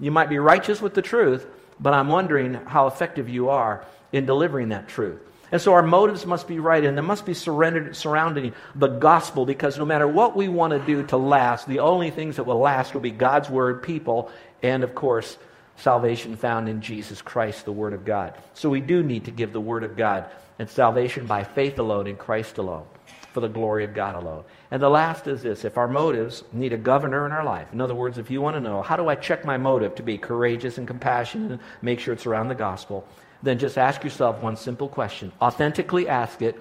you 0.00 0.10
might 0.10 0.28
be 0.28 0.38
righteous 0.38 0.82
with 0.82 0.94
the 0.94 1.02
truth, 1.02 1.46
but 1.78 1.94
I'm 1.94 2.08
wondering 2.08 2.54
how 2.54 2.86
effective 2.88 3.28
you 3.28 3.48
are 3.50 3.84
in 4.12 4.26
delivering 4.26 4.70
that 4.70 4.88
truth. 4.88 5.20
And 5.52 5.60
so 5.60 5.72
our 5.74 5.82
motives 5.82 6.26
must 6.26 6.48
be 6.48 6.58
right, 6.58 6.82
and 6.82 6.96
there 6.96 7.04
must 7.04 7.24
be 7.24 7.34
surrendered, 7.34 7.94
surrounding 7.94 8.54
the 8.74 8.88
gospel, 8.88 9.46
because 9.46 9.78
no 9.78 9.84
matter 9.84 10.08
what 10.08 10.34
we 10.34 10.48
want 10.48 10.72
to 10.72 10.80
do 10.80 11.04
to 11.04 11.16
last, 11.16 11.68
the 11.68 11.78
only 11.78 12.10
things 12.10 12.36
that 12.36 12.44
will 12.44 12.58
last 12.58 12.92
will 12.92 13.00
be 13.00 13.12
God's 13.12 13.48
word, 13.48 13.82
people, 13.82 14.32
and 14.62 14.82
of 14.82 14.94
course, 14.96 15.38
salvation 15.76 16.36
found 16.36 16.68
in 16.68 16.80
Jesus 16.80 17.20
Christ, 17.22 17.64
the 17.64 17.72
Word 17.72 17.92
of 17.92 18.04
God. 18.04 18.34
So 18.54 18.70
we 18.70 18.80
do 18.80 19.02
need 19.02 19.24
to 19.24 19.30
give 19.30 19.52
the 19.52 19.60
Word 19.60 19.84
of 19.84 19.96
God 19.96 20.26
and 20.58 20.68
salvation 20.68 21.26
by 21.26 21.44
faith 21.44 21.78
alone 21.78 22.06
in 22.06 22.16
Christ 22.16 22.58
alone, 22.58 22.86
for 23.32 23.40
the 23.40 23.48
glory 23.48 23.84
of 23.84 23.94
God 23.94 24.14
alone. 24.14 24.44
And 24.70 24.82
the 24.82 24.88
last 24.88 25.26
is 25.26 25.42
this 25.42 25.64
if 25.64 25.76
our 25.76 25.88
motives 25.88 26.44
need 26.52 26.72
a 26.72 26.78
governor 26.78 27.26
in 27.26 27.32
our 27.32 27.44
life, 27.44 27.72
in 27.72 27.80
other 27.80 27.94
words, 27.94 28.18
if 28.18 28.30
you 28.30 28.40
want 28.40 28.56
to 28.56 28.60
know, 28.60 28.82
how 28.82 28.96
do 28.96 29.08
I 29.08 29.14
check 29.14 29.44
my 29.44 29.56
motive 29.56 29.94
to 29.96 30.02
be 30.02 30.18
courageous 30.18 30.78
and 30.78 30.86
compassionate 30.86 31.52
and 31.52 31.60
make 31.82 32.00
sure 32.00 32.14
it's 32.14 32.26
around 32.26 32.48
the 32.48 32.54
gospel, 32.54 33.06
then 33.42 33.58
just 33.58 33.76
ask 33.76 34.02
yourself 34.04 34.42
one 34.42 34.56
simple 34.56 34.88
question. 34.88 35.32
Authentically 35.40 36.08
ask 36.08 36.40
it 36.40 36.56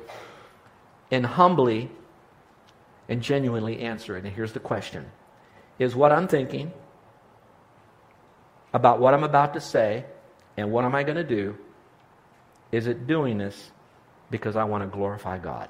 and 1.11 1.25
humbly 1.25 1.89
and 3.07 3.21
genuinely 3.21 3.79
answer 3.79 4.17
it. 4.17 4.25
And 4.25 4.33
here's 4.33 4.53
the 4.53 4.59
question 4.59 5.05
Is 5.79 5.95
what 5.95 6.11
I'm 6.11 6.27
thinking, 6.27 6.73
about 8.73 8.99
what 8.99 9.13
I'm 9.13 9.23
about 9.23 9.53
to 9.53 9.61
say 9.61 10.05
and 10.57 10.71
what 10.71 10.85
am 10.85 10.95
I 10.95 11.03
going 11.03 11.17
to 11.17 11.23
do, 11.23 11.57
is 12.71 12.87
it 12.87 13.07
doing 13.07 13.37
this 13.37 13.71
because 14.29 14.55
I 14.55 14.63
want 14.63 14.83
to 14.83 14.87
glorify 14.87 15.37
God? 15.37 15.69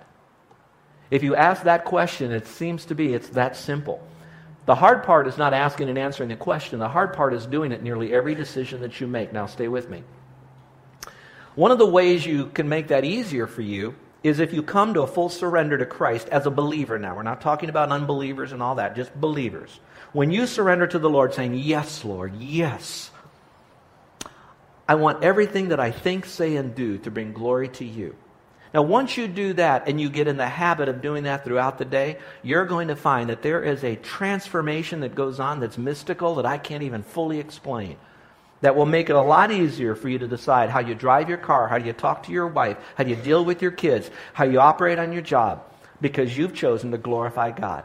If 1.12 1.22
you 1.22 1.36
ask 1.36 1.63
that 1.63 1.86
question, 1.86 2.31
it 2.31 2.48
seems 2.48 2.86
to 2.86 2.95
be 2.95 3.13
it's 3.13 3.29
that 3.29 3.55
simple. 3.55 4.05
The 4.65 4.75
hard 4.75 5.03
part 5.03 5.27
is 5.27 5.38
not 5.38 5.53
asking 5.53 5.89
and 5.89 5.98
answering 5.98 6.29
the 6.29 6.38
question. 6.38 6.79
The 6.79 6.88
hard 6.88 7.13
part 7.13 7.33
is 7.33 7.45
doing 7.45 7.72
it 7.72 7.83
nearly 7.83 8.13
every 8.13 8.33
decision 8.33 8.81
that 8.81 9.00
you 9.01 9.07
make. 9.07 9.33
Now, 9.33 9.45
stay 9.45 9.67
with 9.67 9.89
me. 9.89 10.03
One 11.55 11.72
of 11.72 11.77
the 11.77 11.86
ways 11.86 12.25
you 12.25 12.48
can 12.48 12.69
make 12.69 12.88
that 12.88 13.03
easier 13.03 13.45
for 13.45 13.62
you 13.62 13.95
is 14.24 14.39
if 14.39 14.53
you 14.53 14.63
come 14.63 14.93
to 14.93 15.01
a 15.01 15.07
full 15.07 15.29
surrender 15.29 15.77
to 15.77 15.86
Christ 15.86 16.29
as 16.29 16.45
a 16.45 16.51
believer 16.51 16.98
now. 16.98 17.15
We're 17.15 17.24
not 17.24 17.41
talking 17.41 17.69
about 17.69 17.91
unbelievers 17.91 18.53
and 18.53 18.63
all 18.63 18.75
that, 18.75 18.95
just 18.95 19.13
believers. 19.19 19.79
When 20.13 20.32
you 20.32 20.48
surrender 20.48 20.88
to 20.88 21.00
the 21.00 21.10
Lord, 21.10 21.34
saying, 21.34 21.55
Yes, 21.55 22.05
Lord, 22.05 22.36
yes, 22.38 23.12
I 24.88 24.96
want 24.96 25.24
everything 25.24 25.70
that 25.70 25.79
I 25.79 25.91
think, 25.91 26.25
say, 26.25 26.55
and 26.55 26.75
do 26.75 26.98
to 27.00 27.12
bring 27.12 27.34
glory 27.34 27.67
to 27.70 27.86
you. 27.86 28.15
Now, 28.74 28.82
once 28.82 29.17
you 29.17 29.27
do 29.27 29.53
that 29.53 29.88
and 29.88 30.01
you 30.01 30.10
get 30.10 30.27
in 30.27 30.38
the 30.38 30.48
habit 30.48 30.89
of 30.89 31.01
doing 31.01 31.24
that 31.24 31.43
throughout 31.43 31.77
the 31.77 31.86
day, 31.86 32.17
you're 32.41 32.65
going 32.65 32.88
to 32.88 32.96
find 32.96 33.29
that 33.29 33.43
there 33.43 33.62
is 33.62 33.84
a 33.84 33.96
transformation 33.98 35.01
that 35.01 35.13
goes 35.13 35.39
on 35.39 35.60
that's 35.60 35.77
mystical 35.77 36.36
that 36.36 36.46
I 36.46 36.58
can't 36.58 36.84
even 36.84 37.03
fully 37.03 37.39
explain 37.39 37.98
that 38.62 38.75
will 38.75 38.86
make 38.86 39.10
it 39.10 39.15
a 39.15 39.22
lot 39.22 39.51
easier 39.51 39.93
for 39.93 40.10
you 40.10 40.17
to 40.17 40.27
decide 40.27 40.70
how 40.70 40.79
you 40.79 40.96
drive 40.96 41.27
your 41.27 41.38
car, 41.38 41.67
how 41.67 41.75
you 41.75 41.91
talk 41.91 42.24
to 42.24 42.32
your 42.32 42.48
wife, 42.48 42.77
how 42.96 43.03
you 43.03 43.15
deal 43.15 43.43
with 43.43 43.62
your 43.62 43.72
kids, 43.72 44.10
how 44.32 44.46
you 44.46 44.60
operate 44.60 44.98
on 44.98 45.12
your 45.12 45.22
job, 45.22 45.62
because 46.00 46.38
you've 46.38 46.55
chosen 46.55 46.89
to 46.91 46.98
glorify 46.98 47.51
God. 47.51 47.84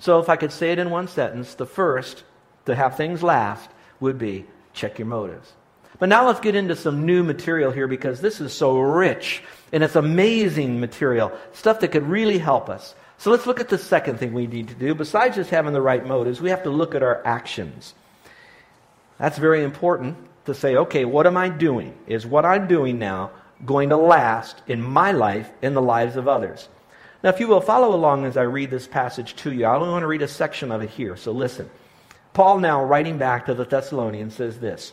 So, 0.00 0.20
if 0.20 0.28
I 0.28 0.36
could 0.36 0.52
say 0.52 0.72
it 0.72 0.78
in 0.78 0.90
one 0.90 1.08
sentence, 1.08 1.54
the 1.54 1.66
first 1.66 2.24
to 2.66 2.74
have 2.74 2.96
things 2.96 3.22
last 3.22 3.68
would 4.00 4.18
be 4.18 4.46
check 4.72 4.98
your 4.98 5.06
motives. 5.06 5.52
But 5.98 6.08
now 6.08 6.26
let's 6.26 6.40
get 6.40 6.54
into 6.54 6.76
some 6.76 7.04
new 7.04 7.24
material 7.24 7.72
here 7.72 7.88
because 7.88 8.20
this 8.20 8.40
is 8.40 8.52
so 8.52 8.78
rich 8.78 9.42
and 9.72 9.82
it's 9.82 9.96
amazing 9.96 10.78
material, 10.78 11.32
stuff 11.52 11.80
that 11.80 11.88
could 11.88 12.06
really 12.06 12.38
help 12.38 12.68
us. 12.68 12.94
So 13.18 13.32
let's 13.32 13.46
look 13.46 13.58
at 13.58 13.68
the 13.68 13.78
second 13.78 14.18
thing 14.18 14.32
we 14.32 14.46
need 14.46 14.68
to 14.68 14.74
do. 14.74 14.94
Besides 14.94 15.34
just 15.34 15.50
having 15.50 15.72
the 15.72 15.80
right 15.80 16.06
motives, 16.06 16.40
we 16.40 16.50
have 16.50 16.62
to 16.62 16.70
look 16.70 16.94
at 16.94 17.02
our 17.02 17.20
actions. 17.26 17.94
That's 19.18 19.38
very 19.38 19.64
important 19.64 20.16
to 20.46 20.54
say, 20.54 20.76
okay, 20.76 21.04
what 21.04 21.26
am 21.26 21.36
I 21.36 21.48
doing? 21.48 21.98
Is 22.06 22.24
what 22.24 22.44
I'm 22.44 22.68
doing 22.68 23.00
now 23.00 23.32
going 23.66 23.88
to 23.88 23.96
last 23.96 24.62
in 24.68 24.80
my 24.80 25.10
life, 25.10 25.50
in 25.62 25.74
the 25.74 25.82
lives 25.82 26.16
of 26.16 26.28
others? 26.28 26.68
Now, 27.22 27.30
if 27.30 27.40
you 27.40 27.48
will 27.48 27.60
follow 27.60 27.94
along 27.94 28.24
as 28.24 28.36
I 28.36 28.42
read 28.42 28.70
this 28.70 28.86
passage 28.86 29.34
to 29.36 29.52
you, 29.52 29.64
I 29.66 29.74
only 29.76 29.90
want 29.90 30.02
to 30.02 30.06
read 30.06 30.22
a 30.22 30.28
section 30.28 30.70
of 30.70 30.82
it 30.82 30.90
here, 30.90 31.16
so 31.16 31.32
listen. 31.32 31.68
Paul, 32.32 32.60
now 32.60 32.84
writing 32.84 33.18
back 33.18 33.46
to 33.46 33.54
the 33.54 33.64
Thessalonians, 33.64 34.34
says 34.34 34.60
this 34.60 34.92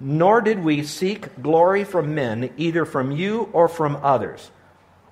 nor 0.00 0.40
did 0.40 0.62
we 0.62 0.82
seek 0.82 1.42
glory 1.42 1.84
from 1.84 2.14
men, 2.14 2.50
either 2.56 2.84
from 2.84 3.10
you 3.10 3.48
or 3.52 3.68
from 3.68 3.96
others, 4.02 4.50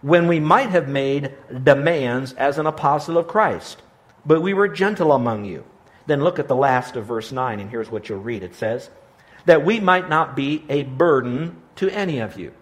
when 0.03 0.29
we 0.29 0.41
might 0.41 0.71
have 0.71 0.89
made 0.89 1.33
demands 1.63 2.35
as 2.35 2.59
an 2.59 2.67
apostle 2.67 3.17
of 3.17 3.29
Christ. 3.29 3.81
But 4.27 4.43
we 4.43 4.55
were 4.55 4.69
gentle 4.69 5.13
among 5.13 5.45
you. 5.47 5.65
Then 6.07 6.23
look 6.23 6.39
at 6.39 6.49
the 6.49 6.57
last 6.57 6.97
of 6.97 7.07
verse 7.07 7.33
9, 7.33 7.61
and 7.61 7.71
here's 7.71 7.91
what 7.91 8.09
you'll 8.09 8.21
read. 8.21 8.43
It 8.43 8.55
says, 8.55 8.91
That 9.47 9.65
we 9.65 9.81
might 9.81 10.09
not 10.09 10.37
be 10.37 10.65
a 10.69 10.83
burden 10.83 11.57
to 11.77 11.89
any 11.89 12.19
of 12.19 12.39
you. 12.39 12.53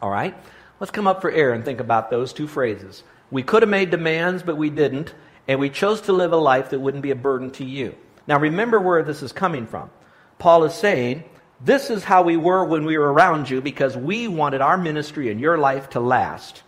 All 0.00 0.10
right? 0.10 0.34
Let's 0.80 0.90
come 0.90 1.06
up 1.06 1.20
for 1.20 1.30
air 1.30 1.52
and 1.52 1.64
think 1.64 1.80
about 1.80 2.10
those 2.10 2.32
two 2.32 2.48
phrases. 2.48 3.02
We 3.30 3.42
could 3.42 3.62
have 3.62 3.68
made 3.68 3.90
demands, 3.90 4.42
but 4.42 4.56
we 4.56 4.70
didn't, 4.70 5.14
and 5.46 5.60
we 5.60 5.70
chose 5.70 6.02
to 6.02 6.12
live 6.12 6.32
a 6.32 6.36
life 6.36 6.70
that 6.70 6.80
wouldn't 6.80 7.02
be 7.02 7.10
a 7.10 7.16
burden 7.16 7.50
to 7.52 7.64
you. 7.64 7.94
Now 8.26 8.38
remember 8.38 8.80
where 8.80 9.02
this 9.02 9.22
is 9.22 9.32
coming 9.32 9.66
from. 9.66 9.90
Paul 10.38 10.64
is 10.64 10.74
saying, 10.74 11.24
This 11.60 11.90
is 11.90 12.04
how 12.04 12.22
we 12.22 12.36
were 12.36 12.64
when 12.64 12.84
we 12.84 12.98
were 12.98 13.12
around 13.12 13.48
you 13.48 13.60
because 13.60 13.96
we 13.96 14.28
wanted 14.28 14.60
our 14.60 14.76
ministry 14.76 15.30
and 15.30 15.40
your 15.40 15.58
life 15.58 15.90
to 15.90 16.00
last. 16.00 16.62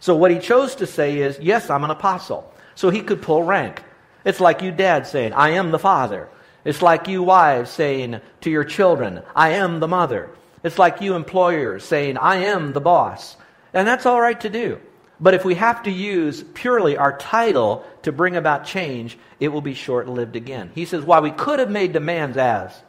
So 0.00 0.16
what 0.16 0.30
he 0.30 0.38
chose 0.38 0.74
to 0.76 0.86
say 0.86 1.18
is, 1.18 1.38
Yes, 1.40 1.70
I'm 1.70 1.84
an 1.84 1.90
apostle. 1.90 2.52
So 2.74 2.90
he 2.90 3.02
could 3.02 3.22
pull 3.22 3.42
rank. 3.42 3.82
It's 4.24 4.40
like 4.40 4.62
you 4.62 4.72
dad, 4.72 5.06
saying, 5.06 5.32
I 5.32 5.50
am 5.50 5.70
the 5.70 5.78
father. 5.78 6.28
It's 6.64 6.82
like 6.82 7.08
you 7.08 7.22
wives 7.22 7.70
saying 7.70 8.20
to 8.42 8.50
your 8.50 8.64
children, 8.64 9.22
I 9.34 9.50
am 9.50 9.80
the 9.80 9.88
mother. 9.88 10.30
It's 10.62 10.78
like 10.78 11.00
you 11.00 11.14
employers 11.14 11.84
saying, 11.84 12.18
I 12.18 12.36
am 12.44 12.72
the 12.72 12.80
boss. 12.80 13.36
And 13.74 13.86
that's 13.86 14.06
all 14.06 14.20
right 14.20 14.40
to 14.40 14.50
do. 14.50 14.80
But 15.20 15.34
if 15.34 15.44
we 15.44 15.54
have 15.54 15.84
to 15.84 15.90
use 15.90 16.44
purely 16.54 16.96
our 16.96 17.16
title 17.16 17.84
to 18.02 18.12
bring 18.12 18.36
about 18.36 18.66
change, 18.66 19.16
it 19.38 19.48
will 19.48 19.60
be 19.60 19.74
short 19.74 20.08
lived 20.08 20.36
again. 20.36 20.70
He 20.74 20.84
says, 20.84 21.04
why 21.04 21.20
we 21.20 21.30
could 21.30 21.58
have 21.60 21.70
made 21.70 21.92
demands 21.92 22.36
as 22.36 22.82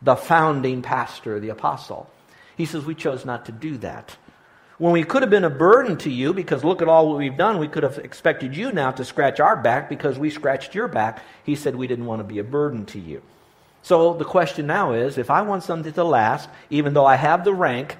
the 0.00 0.16
founding 0.16 0.82
pastor, 0.82 1.40
the 1.40 1.48
apostle, 1.48 2.08
he 2.56 2.66
says, 2.66 2.84
we 2.84 2.94
chose 2.94 3.24
not 3.24 3.46
to 3.46 3.52
do 3.52 3.78
that. 3.78 4.16
When 4.78 4.92
we 4.92 5.04
could 5.04 5.22
have 5.22 5.30
been 5.30 5.44
a 5.44 5.50
burden 5.50 5.96
to 5.98 6.10
you, 6.10 6.32
because 6.32 6.64
look 6.64 6.82
at 6.82 6.88
all 6.88 7.08
what 7.08 7.18
we've 7.18 7.36
done, 7.36 7.58
we 7.58 7.68
could 7.68 7.82
have 7.82 7.98
expected 7.98 8.56
you 8.56 8.72
now 8.72 8.90
to 8.92 9.04
scratch 9.04 9.38
our 9.38 9.56
back 9.56 9.88
because 9.88 10.18
we 10.18 10.30
scratched 10.30 10.74
your 10.74 10.88
back. 10.88 11.22
He 11.44 11.54
said 11.54 11.76
we 11.76 11.86
didn't 11.86 12.06
want 12.06 12.20
to 12.20 12.24
be 12.24 12.38
a 12.38 12.44
burden 12.44 12.84
to 12.86 12.98
you. 12.98 13.22
So 13.82 14.14
the 14.14 14.24
question 14.24 14.66
now 14.66 14.92
is 14.92 15.18
if 15.18 15.30
I 15.30 15.42
want 15.42 15.64
something 15.64 15.92
to 15.92 16.04
last, 16.04 16.48
even 16.70 16.94
though 16.94 17.06
I 17.06 17.16
have 17.16 17.44
the 17.44 17.52
rank, 17.52 17.96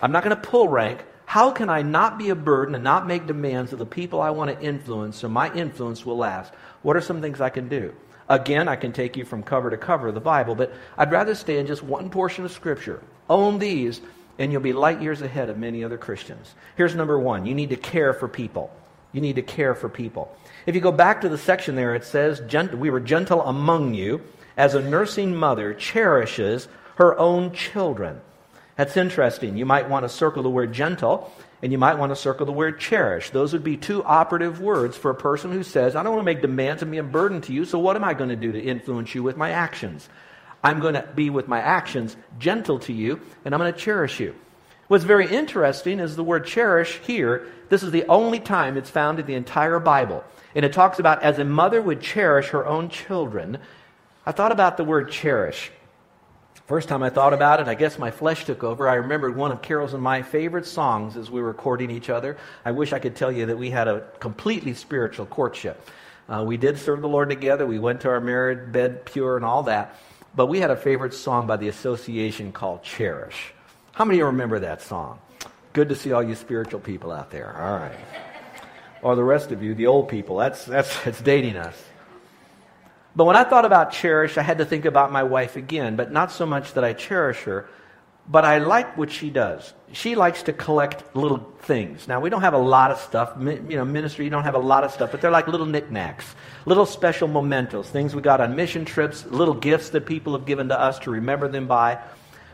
I'm 0.00 0.12
not 0.12 0.22
going 0.22 0.34
to 0.34 0.42
pull 0.42 0.68
rank. 0.68 1.04
How 1.26 1.50
can 1.50 1.68
I 1.68 1.82
not 1.82 2.18
be 2.18 2.30
a 2.30 2.34
burden 2.34 2.74
and 2.74 2.84
not 2.84 3.06
make 3.06 3.26
demands 3.26 3.72
of 3.72 3.78
the 3.78 3.86
people 3.86 4.20
I 4.20 4.30
want 4.30 4.50
to 4.50 4.64
influence 4.64 5.18
so 5.18 5.28
my 5.28 5.52
influence 5.52 6.06
will 6.06 6.16
last? 6.16 6.54
What 6.82 6.96
are 6.96 7.00
some 7.00 7.20
things 7.20 7.40
I 7.40 7.50
can 7.50 7.68
do? 7.68 7.94
Again, 8.28 8.68
I 8.68 8.76
can 8.76 8.92
take 8.92 9.16
you 9.16 9.24
from 9.24 9.42
cover 9.42 9.70
to 9.70 9.76
cover 9.76 10.08
of 10.08 10.14
the 10.14 10.20
Bible, 10.20 10.54
but 10.54 10.72
I'd 10.96 11.10
rather 11.10 11.34
stay 11.34 11.58
in 11.58 11.66
just 11.66 11.82
one 11.82 12.10
portion 12.10 12.44
of 12.44 12.52
Scripture. 12.52 13.02
Own 13.28 13.58
these, 13.58 14.00
and 14.38 14.52
you'll 14.52 14.62
be 14.62 14.72
light 14.72 15.02
years 15.02 15.20
ahead 15.20 15.50
of 15.50 15.58
many 15.58 15.82
other 15.82 15.98
Christians. 15.98 16.54
Here's 16.76 16.94
number 16.94 17.18
one 17.18 17.44
you 17.44 17.54
need 17.54 17.70
to 17.70 17.76
care 17.76 18.14
for 18.14 18.28
people. 18.28 18.70
You 19.12 19.20
need 19.20 19.36
to 19.36 19.42
care 19.42 19.74
for 19.74 19.88
people. 19.88 20.34
If 20.66 20.74
you 20.74 20.80
go 20.80 20.92
back 20.92 21.22
to 21.22 21.28
the 21.28 21.38
section 21.38 21.74
there, 21.74 21.94
it 21.94 22.04
says, 22.04 22.42
We 22.74 22.90
were 22.90 23.00
gentle 23.00 23.42
among 23.42 23.94
you 23.94 24.22
as 24.58 24.74
a 24.74 24.82
nursing 24.82 25.34
mother 25.34 25.72
cherishes 25.72 26.68
her 26.96 27.16
own 27.18 27.52
children. 27.52 28.20
That's 28.76 28.96
interesting. 28.96 29.56
You 29.56 29.64
might 29.64 29.88
want 29.88 30.04
to 30.04 30.08
circle 30.08 30.42
the 30.42 30.50
word 30.50 30.72
gentle, 30.72 31.32
and 31.62 31.72
you 31.72 31.78
might 31.78 31.98
want 31.98 32.10
to 32.10 32.16
circle 32.16 32.44
the 32.44 32.52
word 32.52 32.78
cherish. 32.78 33.30
Those 33.30 33.52
would 33.52 33.64
be 33.64 33.76
two 33.76 34.04
operative 34.04 34.60
words 34.60 34.96
for 34.96 35.10
a 35.10 35.14
person 35.14 35.52
who 35.52 35.62
says, 35.62 35.96
I 35.96 36.02
don't 36.02 36.12
want 36.12 36.22
to 36.22 36.32
make 36.34 36.42
demands 36.42 36.82
and 36.82 36.90
be 36.90 36.98
a 36.98 37.02
burden 37.02 37.40
to 37.42 37.52
you, 37.52 37.64
so 37.64 37.78
what 37.78 37.96
am 37.96 38.04
I 38.04 38.14
going 38.14 38.30
to 38.30 38.36
do 38.36 38.52
to 38.52 38.60
influence 38.60 39.14
you 39.14 39.22
with 39.22 39.36
my 39.36 39.50
actions? 39.50 40.08
I'm 40.62 40.80
going 40.80 40.94
to 40.94 41.08
be 41.14 41.30
with 41.30 41.48
my 41.48 41.60
actions 41.60 42.16
gentle 42.38 42.80
to 42.80 42.92
you, 42.92 43.20
and 43.44 43.54
I'm 43.54 43.60
going 43.60 43.72
to 43.72 43.78
cherish 43.78 44.20
you. 44.20 44.34
What's 44.88 45.04
very 45.04 45.28
interesting 45.28 46.00
is 46.00 46.16
the 46.16 46.24
word 46.24 46.46
cherish 46.46 46.98
here. 47.04 47.46
This 47.68 47.82
is 47.82 47.92
the 47.92 48.06
only 48.06 48.40
time 48.40 48.76
it's 48.76 48.90
found 48.90 49.20
in 49.20 49.26
the 49.26 49.34
entire 49.34 49.78
Bible. 49.78 50.24
And 50.54 50.64
it 50.64 50.72
talks 50.72 50.98
about 50.98 51.22
as 51.22 51.38
a 51.38 51.44
mother 51.44 51.80
would 51.80 52.00
cherish 52.00 52.48
her 52.48 52.66
own 52.66 52.88
children, 52.88 53.58
I 54.28 54.32
thought 54.32 54.52
about 54.52 54.76
the 54.76 54.84
word 54.84 55.10
cherish. 55.10 55.70
First 56.66 56.90
time 56.90 57.02
I 57.02 57.08
thought 57.08 57.32
about 57.32 57.60
it, 57.60 57.66
I 57.66 57.74
guess 57.74 57.98
my 57.98 58.10
flesh 58.10 58.44
took 58.44 58.62
over. 58.62 58.86
I 58.86 58.96
remembered 58.96 59.34
one 59.34 59.52
of 59.52 59.62
Carol's 59.62 59.94
and 59.94 60.02
my 60.02 60.20
favorite 60.20 60.66
songs 60.66 61.16
as 61.16 61.30
we 61.30 61.40
were 61.40 61.54
courting 61.54 61.90
each 61.90 62.10
other. 62.10 62.36
I 62.62 62.72
wish 62.72 62.92
I 62.92 62.98
could 62.98 63.16
tell 63.16 63.32
you 63.32 63.46
that 63.46 63.56
we 63.56 63.70
had 63.70 63.88
a 63.88 64.02
completely 64.20 64.74
spiritual 64.74 65.24
courtship. 65.24 65.80
Uh, 66.28 66.44
we 66.46 66.58
did 66.58 66.76
serve 66.76 67.00
the 67.00 67.08
Lord 67.08 67.30
together. 67.30 67.66
We 67.66 67.78
went 67.78 68.02
to 68.02 68.10
our 68.10 68.20
married 68.20 68.70
bed 68.70 69.06
pure 69.06 69.36
and 69.36 69.46
all 69.46 69.62
that. 69.62 69.96
But 70.36 70.48
we 70.48 70.60
had 70.60 70.70
a 70.70 70.76
favorite 70.76 71.14
song 71.14 71.46
by 71.46 71.56
the 71.56 71.68
association 71.68 72.52
called 72.52 72.82
Cherish. 72.82 73.54
How 73.92 74.04
many 74.04 74.18
of 74.18 74.18
you 74.18 74.26
remember 74.26 74.58
that 74.58 74.82
song? 74.82 75.20
Good 75.72 75.88
to 75.88 75.94
see 75.94 76.12
all 76.12 76.22
you 76.22 76.34
spiritual 76.34 76.80
people 76.80 77.12
out 77.12 77.30
there. 77.30 77.56
All 77.58 77.78
right. 77.78 77.98
Or 79.00 79.16
the 79.16 79.24
rest 79.24 79.52
of 79.52 79.62
you, 79.62 79.74
the 79.74 79.86
old 79.86 80.10
people. 80.10 80.36
That's, 80.36 80.66
that's, 80.66 81.02
that's 81.02 81.22
dating 81.22 81.56
us. 81.56 81.82
But 83.18 83.24
when 83.24 83.34
I 83.34 83.42
thought 83.42 83.64
about 83.64 83.90
cherish, 83.90 84.38
I 84.38 84.42
had 84.42 84.58
to 84.58 84.64
think 84.64 84.84
about 84.84 85.10
my 85.10 85.24
wife 85.24 85.56
again, 85.56 85.96
but 85.96 86.12
not 86.12 86.30
so 86.30 86.46
much 86.46 86.74
that 86.74 86.84
I 86.84 86.92
cherish 86.92 87.42
her, 87.42 87.68
but 88.28 88.44
I 88.44 88.58
like 88.58 88.96
what 88.96 89.10
she 89.10 89.28
does. 89.28 89.74
She 89.92 90.14
likes 90.14 90.44
to 90.44 90.52
collect 90.52 91.16
little 91.16 91.38
things. 91.62 92.06
Now, 92.06 92.20
we 92.20 92.30
don't 92.30 92.42
have 92.42 92.54
a 92.54 92.58
lot 92.58 92.92
of 92.92 93.00
stuff. 93.00 93.32
You 93.40 93.60
know, 93.70 93.84
ministry, 93.84 94.24
you 94.24 94.30
don't 94.30 94.44
have 94.44 94.54
a 94.54 94.60
lot 94.60 94.84
of 94.84 94.92
stuff, 94.92 95.10
but 95.10 95.20
they're 95.20 95.32
like 95.32 95.48
little 95.48 95.66
knickknacks, 95.66 96.36
little 96.64 96.86
special 96.86 97.26
mementos, 97.26 97.90
things 97.90 98.14
we 98.14 98.22
got 98.22 98.40
on 98.40 98.54
mission 98.54 98.84
trips, 98.84 99.26
little 99.26 99.54
gifts 99.54 99.90
that 99.90 100.06
people 100.06 100.32
have 100.34 100.46
given 100.46 100.68
to 100.68 100.78
us 100.78 101.00
to 101.00 101.10
remember 101.10 101.48
them 101.48 101.66
by. 101.66 101.98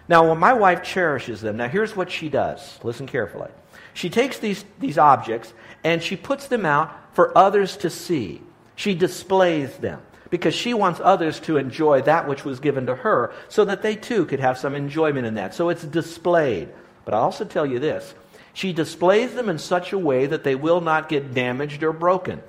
Now, 0.09 0.26
when 0.26 0.38
my 0.38 0.54
wife 0.54 0.83
cherishes 0.83 1.42
them, 1.42 1.59
now 1.59 1.68
here's 1.68 1.94
what 1.94 2.11
she 2.11 2.30
does. 2.30 2.78
Listen 2.83 3.06
carefully. 3.06 3.50
She 3.92 4.09
takes 4.09 4.38
these, 4.38 4.64
these 4.80 4.97
objects 4.97 5.52
and 5.85 6.02
she 6.02 6.16
puts 6.16 6.49
them 6.49 6.64
out 6.64 7.14
for 7.14 7.37
others 7.37 7.76
to 7.76 7.90
see. 7.90 8.40
She 8.76 8.94
displays 8.94 9.76
them 9.76 10.00
because 10.35 10.53
she 10.53 10.75
wants 10.75 11.00
others 11.00 11.38
to 11.38 11.59
enjoy 11.59 12.03
that 12.03 12.26
which 12.26 12.45
was 12.45 12.59
given 12.59 12.87
to 12.87 12.95
her 12.97 13.33
so 13.49 13.64
that 13.64 13.83
they 13.83 13.95
too 13.95 14.26
could 14.26 14.41
have 14.41 14.59
some 14.59 14.75
enjoyment 14.75 15.29
in 15.29 15.35
that. 15.35 15.55
So 15.55 15.69
it's 15.69 15.85
displayed. 15.85 16.71
But 17.05 17.14
I 17.14 17.19
also 17.19 17.45
tell 17.45 17.64
you 17.64 17.79
this 17.79 18.17
she 18.53 18.73
displays 18.73 19.33
them 19.35 19.49
in 19.49 19.59
such 19.59 19.93
a 19.93 19.99
way 19.99 20.26
that 20.26 20.43
they 20.43 20.57
will 20.57 20.81
not 20.81 21.09
get 21.09 21.35
damaged 21.35 21.85
or 21.85 21.93
broken. 21.93 22.43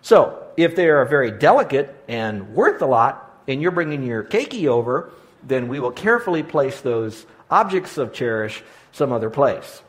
So 0.00 0.46
if 0.56 0.76
they 0.76 0.88
are 0.88 1.04
very 1.04 1.30
delicate 1.30 1.94
and 2.08 2.54
worth 2.54 2.80
a 2.80 2.86
lot, 2.86 3.44
and 3.46 3.60
you're 3.60 3.70
bringing 3.70 4.02
your 4.02 4.24
keiki 4.24 4.66
over, 4.66 5.10
then 5.42 5.68
we 5.68 5.78
will 5.78 5.90
carefully 5.90 6.42
place 6.42 6.80
those 6.80 7.26
objects 7.50 7.98
of 7.98 8.14
cherish 8.14 8.62
some 8.92 9.12
other 9.12 9.28
place. 9.28 9.82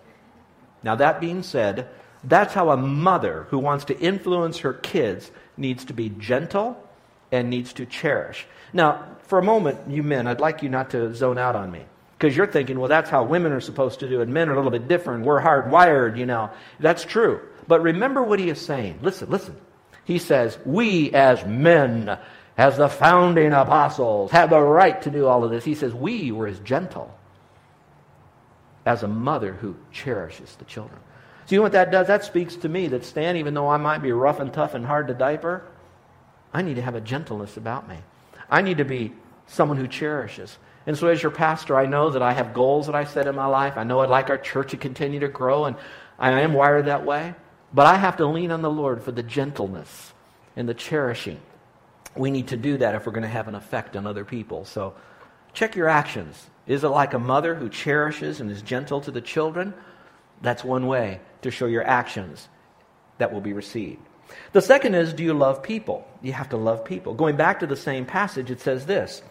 Now, 0.84 0.96
that 0.96 1.22
being 1.22 1.44
said, 1.44 1.88
that's 2.26 2.54
how 2.54 2.72
a 2.72 2.78
mother 2.78 3.48
who 3.52 3.58
wants 3.58 3.86
to 3.86 3.98
influence 3.98 4.58
her 4.58 4.74
kids 4.74 5.32
needs 5.56 5.86
to 5.86 5.94
be 5.94 6.10
gentle 6.10 6.84
and 7.32 7.50
needs 7.50 7.74
to 7.74 7.86
cherish. 7.86 8.46
Now, 8.74 9.06
for 9.24 9.40
a 9.40 9.44
moment, 9.44 9.90
you 9.90 10.04
men, 10.04 10.28
I'd 10.28 10.40
like 10.40 10.64
you 10.64 10.70
not 10.70 10.92
to 10.92 11.14
zone 11.14 11.38
out 11.38 11.56
on 11.56 11.72
me. 11.72 11.84
Because 12.18 12.36
you're 12.36 12.48
thinking, 12.48 12.80
well, 12.80 12.90
that's 12.90 13.10
how 13.10 13.24
women 13.24 13.52
are 13.52 13.62
supposed 13.62 14.00
to 14.00 14.10
do 14.10 14.22
it. 14.22 14.28
Men 14.28 14.50
are 14.50 14.54
a 14.54 14.56
little 14.56 14.72
bit 14.72 14.88
different. 14.88 15.26
We're 15.26 15.42
hardwired, 15.42 16.18
you 16.18 16.26
know. 16.26 16.50
That's 16.80 17.06
true. 17.06 17.42
But 17.68 17.84
remember 17.84 18.24
what 18.24 18.40
he 18.40 18.50
is 18.50 18.60
saying. 18.60 19.00
Listen, 19.04 19.30
listen. 19.30 19.56
He 20.04 20.18
says, 20.18 20.58
we 20.66 21.12
as 21.12 21.46
men, 21.46 22.18
as 22.58 22.78
the 22.78 22.90
founding 22.90 23.54
apostles, 23.54 24.32
have 24.32 24.50
the 24.50 24.60
right 24.60 25.00
to 25.04 25.12
do 25.12 25.28
all 25.28 25.44
of 25.44 25.52
this. 25.52 25.64
He 25.64 25.76
says, 25.76 25.94
we 25.94 26.32
were 26.32 26.48
as 26.48 26.60
gentle 26.60 27.14
as 28.86 29.04
a 29.04 29.08
mother 29.08 29.54
who 29.54 29.76
cherishes 29.92 30.56
the 30.56 30.66
children. 30.66 31.00
So 31.46 31.56
you 31.56 31.60
know 31.60 31.64
what 31.64 31.74
that 31.74 31.92
does? 31.92 32.08
That 32.08 32.24
speaks 32.24 32.56
to 32.58 32.70
me 32.70 32.88
that 32.88 33.06
Stan, 33.06 33.38
even 33.38 33.54
though 33.54 33.68
I 33.68 33.78
might 33.78 34.00
be 34.00 34.12
rough 34.12 34.40
and 34.40 34.52
tough 34.52 34.74
and 34.74 34.86
hard 34.86 35.10
to 35.10 35.14
diaper, 35.14 35.64
I 36.54 36.62
need 36.62 36.76
to 36.76 36.82
have 36.82 36.96
a 36.96 37.02
gentleness 37.02 37.58
about 37.58 37.88
me. 37.88 37.98
I 38.50 38.62
need 38.62 38.78
to 38.78 38.86
be 38.86 39.14
someone 39.48 39.78
who 39.78 39.88
cherishes. 39.88 40.58
And 40.86 40.98
so, 40.98 41.08
as 41.08 41.22
your 41.22 41.32
pastor, 41.32 41.78
I 41.78 41.86
know 41.86 42.10
that 42.12 42.22
I 42.22 42.34
have 42.34 42.54
goals 42.54 42.86
that 42.86 42.96
I 42.96 43.04
set 43.04 43.28
in 43.28 43.36
my 43.36 43.46
life. 43.46 43.78
I 43.78 43.84
know 43.84 44.00
I'd 44.00 44.10
like 44.10 44.30
our 44.30 44.38
church 44.38 44.72
to 44.72 44.78
continue 44.78 45.20
to 45.20 45.28
grow, 45.28 45.66
and 45.66 45.76
I 46.18 46.42
am 46.42 46.54
wired 46.54 46.86
that 46.86 47.06
way. 47.06 47.36
But 47.74 47.86
I 47.86 47.96
have 47.96 48.18
to 48.18 48.26
lean 48.26 48.52
on 48.52 48.62
the 48.62 48.70
Lord 48.70 49.04
for 49.04 49.12
the 49.12 49.24
gentleness 49.24 50.14
and 50.56 50.68
the 50.68 50.74
cherishing. 50.74 51.42
We 52.16 52.32
need 52.32 52.48
to 52.48 52.58
do 52.58 52.78
that 52.78 52.96
if 52.96 53.06
we're 53.06 53.12
going 53.12 53.24
to 53.24 53.30
have 53.30 53.50
an 53.50 53.56
effect 53.56 53.98
on 53.98 54.08
other 54.08 54.24
people. 54.24 54.64
So, 54.64 54.96
check 55.54 55.76
your 55.76 55.90
actions. 55.90 56.50
Is 56.68 56.86
it 56.86 56.90
like 56.90 57.14
a 57.14 57.20
mother 57.20 57.56
who 57.56 57.68
cherishes 57.68 58.40
and 58.40 58.50
is 58.50 58.62
gentle 58.62 59.02
to 59.02 59.12
the 59.12 59.22
children? 59.22 59.74
That's 60.42 60.64
one 60.64 60.88
way 60.88 61.20
to 61.42 61.52
show 61.52 61.66
your 61.66 61.84
actions 61.84 62.48
that 63.18 63.34
will 63.34 63.42
be 63.42 63.54
received. 63.54 64.07
The 64.54 64.62
second 64.62 64.96
is, 64.96 65.14
do 65.14 65.24
you 65.24 65.34
love 65.34 65.62
people? 65.62 66.08
You 66.22 66.34
have 66.34 66.50
to 66.50 66.58
love 66.58 66.84
people. 66.84 67.14
Going 67.14 67.36
back 67.36 67.60
to 67.60 67.68
the 67.68 67.76
same 67.76 68.06
passage, 68.06 68.52
it 68.52 68.62
says 68.62 68.86
this 68.86 69.22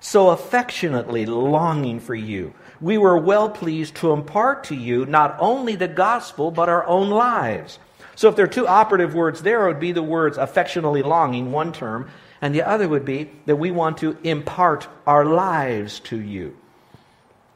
So 0.00 0.30
affectionately 0.30 1.26
longing 1.26 2.00
for 2.00 2.14
you, 2.14 2.54
we 2.80 2.98
were 2.98 3.16
well 3.16 3.48
pleased 3.48 3.94
to 3.96 4.12
impart 4.12 4.64
to 4.64 4.74
you 4.74 5.06
not 5.06 5.36
only 5.38 5.76
the 5.76 5.88
gospel, 5.88 6.50
but 6.50 6.68
our 6.68 6.86
own 6.86 7.10
lives. 7.10 7.78
So 8.14 8.28
if 8.28 8.36
there 8.36 8.44
are 8.44 8.48
two 8.48 8.66
operative 8.66 9.14
words 9.14 9.42
there, 9.42 9.64
it 9.64 9.72
would 9.72 9.80
be 9.80 9.92
the 9.92 10.02
words 10.02 10.36
affectionately 10.36 11.02
longing, 11.02 11.50
one 11.50 11.72
term, 11.72 12.10
and 12.42 12.54
the 12.54 12.62
other 12.62 12.88
would 12.88 13.04
be 13.04 13.30
that 13.46 13.56
we 13.56 13.70
want 13.70 13.98
to 13.98 14.18
impart 14.22 14.88
our 15.06 15.24
lives 15.24 16.00
to 16.00 16.20
you. 16.20 16.56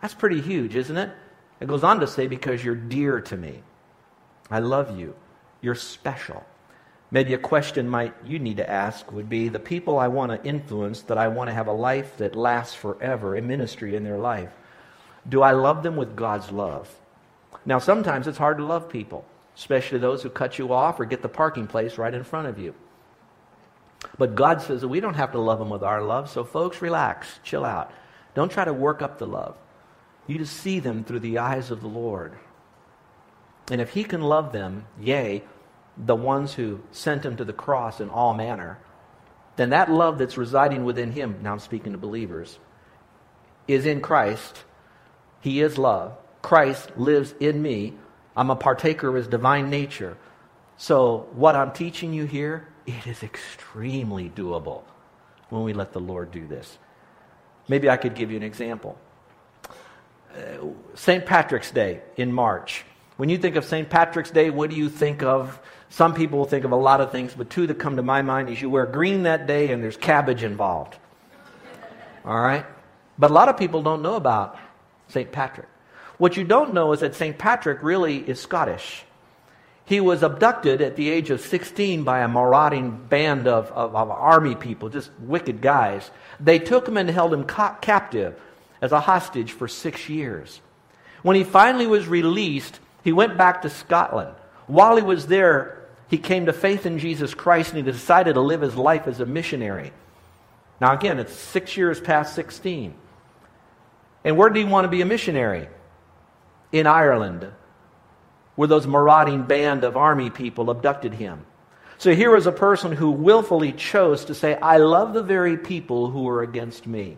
That's 0.00 0.14
pretty 0.14 0.40
huge, 0.40 0.76
isn't 0.76 0.96
it? 0.96 1.10
It 1.60 1.68
goes 1.68 1.82
on 1.82 2.00
to 2.00 2.06
say, 2.06 2.26
because 2.26 2.64
you're 2.64 2.74
dear 2.74 3.20
to 3.22 3.36
me. 3.36 3.62
I 4.50 4.60
love 4.60 4.98
you. 4.98 5.14
You're 5.60 5.74
special. 5.74 6.44
Maybe 7.16 7.32
a 7.32 7.38
question 7.38 7.88
might 7.88 8.12
you 8.26 8.38
need 8.38 8.58
to 8.58 8.70
ask 8.70 9.10
would 9.10 9.30
be 9.30 9.48
the 9.48 9.58
people 9.58 9.98
I 9.98 10.06
want 10.06 10.32
to 10.32 10.46
influence 10.46 11.00
that 11.04 11.16
I 11.16 11.28
want 11.28 11.48
to 11.48 11.54
have 11.54 11.66
a 11.66 11.72
life 11.72 12.18
that 12.18 12.36
lasts 12.36 12.74
forever, 12.74 13.34
a 13.34 13.40
ministry 13.40 13.96
in 13.96 14.04
their 14.04 14.18
life. 14.18 14.52
Do 15.26 15.40
I 15.40 15.52
love 15.52 15.82
them 15.82 15.96
with 15.96 16.14
God's 16.14 16.52
love? 16.52 16.94
Now 17.64 17.78
sometimes 17.78 18.28
it's 18.28 18.36
hard 18.36 18.58
to 18.58 18.66
love 18.66 18.90
people, 18.90 19.24
especially 19.56 19.96
those 19.98 20.22
who 20.22 20.28
cut 20.28 20.58
you 20.58 20.74
off 20.74 21.00
or 21.00 21.06
get 21.06 21.22
the 21.22 21.28
parking 21.30 21.66
place 21.66 21.96
right 21.96 22.12
in 22.12 22.22
front 22.22 22.48
of 22.48 22.58
you. 22.58 22.74
But 24.18 24.34
God 24.34 24.60
says 24.60 24.82
that 24.82 24.88
we 24.88 25.00
don't 25.00 25.14
have 25.14 25.32
to 25.32 25.40
love 25.40 25.58
them 25.58 25.70
with 25.70 25.82
our 25.82 26.02
love, 26.02 26.28
so 26.28 26.44
folks 26.44 26.82
relax, 26.82 27.40
chill 27.42 27.64
out. 27.64 27.92
Don't 28.34 28.52
try 28.52 28.66
to 28.66 28.74
work 28.74 29.00
up 29.00 29.16
the 29.16 29.26
love. 29.26 29.56
You 30.26 30.36
just 30.36 30.58
see 30.58 30.80
them 30.80 31.02
through 31.02 31.20
the 31.20 31.38
eyes 31.38 31.70
of 31.70 31.80
the 31.80 31.88
Lord. 31.88 32.34
And 33.70 33.80
if 33.80 33.94
he 33.94 34.04
can 34.04 34.20
love 34.20 34.52
them, 34.52 34.84
yea, 35.00 35.42
the 35.96 36.16
ones 36.16 36.54
who 36.54 36.80
sent 36.90 37.24
him 37.24 37.36
to 37.36 37.44
the 37.44 37.52
cross 37.52 38.00
in 38.00 38.10
all 38.10 38.34
manner, 38.34 38.78
then 39.56 39.70
that 39.70 39.90
love 39.90 40.18
that's 40.18 40.36
residing 40.36 40.84
within 40.84 41.12
him, 41.12 41.38
now 41.42 41.52
I'm 41.52 41.58
speaking 41.58 41.92
to 41.92 41.98
believers, 41.98 42.58
is 43.66 43.86
in 43.86 44.00
Christ. 44.00 44.64
He 45.40 45.60
is 45.60 45.78
love. 45.78 46.16
Christ 46.42 46.96
lives 46.96 47.34
in 47.40 47.60
me. 47.60 47.94
I'm 48.36 48.50
a 48.50 48.56
partaker 48.56 49.08
of 49.08 49.14
his 49.14 49.26
divine 49.26 49.70
nature. 49.70 50.16
So, 50.76 51.28
what 51.32 51.56
I'm 51.56 51.72
teaching 51.72 52.12
you 52.12 52.26
here, 52.26 52.68
it 52.86 53.06
is 53.06 53.22
extremely 53.22 54.28
doable 54.28 54.82
when 55.48 55.62
we 55.62 55.72
let 55.72 55.92
the 55.92 56.00
Lord 56.00 56.30
do 56.30 56.46
this. 56.46 56.78
Maybe 57.68 57.88
I 57.88 57.96
could 57.96 58.14
give 58.14 58.30
you 58.30 58.36
an 58.36 58.42
example. 58.42 58.98
Uh, 60.36 60.66
St. 60.94 61.24
Patrick's 61.24 61.70
Day 61.70 62.02
in 62.16 62.30
March. 62.30 62.84
When 63.16 63.30
you 63.30 63.38
think 63.38 63.56
of 63.56 63.64
St. 63.64 63.88
Patrick's 63.88 64.30
Day, 64.30 64.50
what 64.50 64.68
do 64.68 64.76
you 64.76 64.90
think 64.90 65.22
of? 65.22 65.58
Some 65.88 66.14
people 66.14 66.38
will 66.38 66.46
think 66.46 66.64
of 66.64 66.72
a 66.72 66.76
lot 66.76 67.00
of 67.00 67.12
things, 67.12 67.34
but 67.34 67.48
two 67.48 67.66
that 67.68 67.78
come 67.78 67.96
to 67.96 68.02
my 68.02 68.22
mind 68.22 68.50
is 68.50 68.60
you 68.60 68.68
wear 68.68 68.86
green 68.86 69.22
that 69.22 69.46
day 69.46 69.72
and 69.72 69.82
there's 69.82 69.96
cabbage 69.96 70.42
involved. 70.42 70.96
All 72.24 72.38
right? 72.38 72.66
But 73.18 73.30
a 73.30 73.34
lot 73.34 73.48
of 73.48 73.56
people 73.56 73.82
don't 73.82 74.02
know 74.02 74.14
about 74.14 74.58
St. 75.08 75.30
Patrick. 75.30 75.68
What 76.18 76.36
you 76.36 76.44
don't 76.44 76.74
know 76.74 76.92
is 76.92 77.00
that 77.00 77.14
St. 77.14 77.38
Patrick 77.38 77.82
really 77.82 78.16
is 78.18 78.40
Scottish. 78.40 79.04
He 79.84 80.00
was 80.00 80.24
abducted 80.24 80.82
at 80.82 80.96
the 80.96 81.08
age 81.08 81.30
of 81.30 81.40
16 81.40 82.02
by 82.02 82.20
a 82.20 82.28
marauding 82.28 83.06
band 83.06 83.46
of, 83.46 83.70
of, 83.70 83.94
of 83.94 84.10
army 84.10 84.56
people, 84.56 84.88
just 84.88 85.10
wicked 85.20 85.60
guys. 85.60 86.10
They 86.40 86.58
took 86.58 86.88
him 86.88 86.96
and 86.96 87.08
held 87.08 87.32
him 87.32 87.44
ca- 87.44 87.76
captive 87.80 88.38
as 88.80 88.90
a 88.90 89.00
hostage 89.00 89.52
for 89.52 89.68
six 89.68 90.08
years. 90.08 90.60
When 91.22 91.36
he 91.36 91.44
finally 91.44 91.86
was 91.86 92.08
released, 92.08 92.80
he 93.04 93.12
went 93.12 93.38
back 93.38 93.62
to 93.62 93.70
Scotland. 93.70 94.34
While 94.66 94.96
he 94.96 95.02
was 95.02 95.26
there, 95.26 95.86
he 96.08 96.18
came 96.18 96.46
to 96.46 96.52
faith 96.52 96.86
in 96.86 96.98
Jesus 96.98 97.34
Christ 97.34 97.72
and 97.72 97.84
he 97.84 97.90
decided 97.90 98.34
to 98.34 98.40
live 98.40 98.60
his 98.60 98.76
life 98.76 99.06
as 99.06 99.20
a 99.20 99.26
missionary. 99.26 99.92
Now, 100.80 100.92
again, 100.92 101.18
it's 101.18 101.32
six 101.32 101.76
years 101.76 102.00
past 102.00 102.34
16. 102.34 102.94
And 104.24 104.36
where 104.36 104.48
did 104.48 104.58
he 104.58 104.64
want 104.64 104.84
to 104.84 104.88
be 104.90 105.00
a 105.00 105.06
missionary? 105.06 105.68
In 106.72 106.86
Ireland, 106.86 107.50
where 108.56 108.68
those 108.68 108.86
marauding 108.86 109.44
band 109.44 109.84
of 109.84 109.96
army 109.96 110.30
people 110.30 110.68
abducted 110.68 111.14
him. 111.14 111.46
So 111.98 112.14
here 112.14 112.34
was 112.34 112.46
a 112.46 112.52
person 112.52 112.92
who 112.92 113.10
willfully 113.10 113.72
chose 113.72 114.26
to 114.26 114.34
say, 114.34 114.54
I 114.56 114.78
love 114.78 115.14
the 115.14 115.22
very 115.22 115.56
people 115.56 116.10
who 116.10 116.28
are 116.28 116.42
against 116.42 116.86
me. 116.86 117.16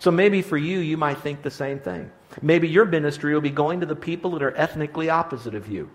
So 0.00 0.10
maybe 0.10 0.42
for 0.42 0.56
you, 0.56 0.78
you 0.80 0.96
might 0.96 1.18
think 1.18 1.42
the 1.42 1.50
same 1.50 1.78
thing. 1.78 2.10
Maybe 2.42 2.68
your 2.68 2.84
ministry 2.84 3.32
will 3.32 3.40
be 3.40 3.50
going 3.50 3.80
to 3.80 3.86
the 3.86 3.96
people 3.96 4.32
that 4.32 4.42
are 4.42 4.56
ethnically 4.56 5.08
opposite 5.10 5.54
of 5.54 5.68
you. 5.68 5.90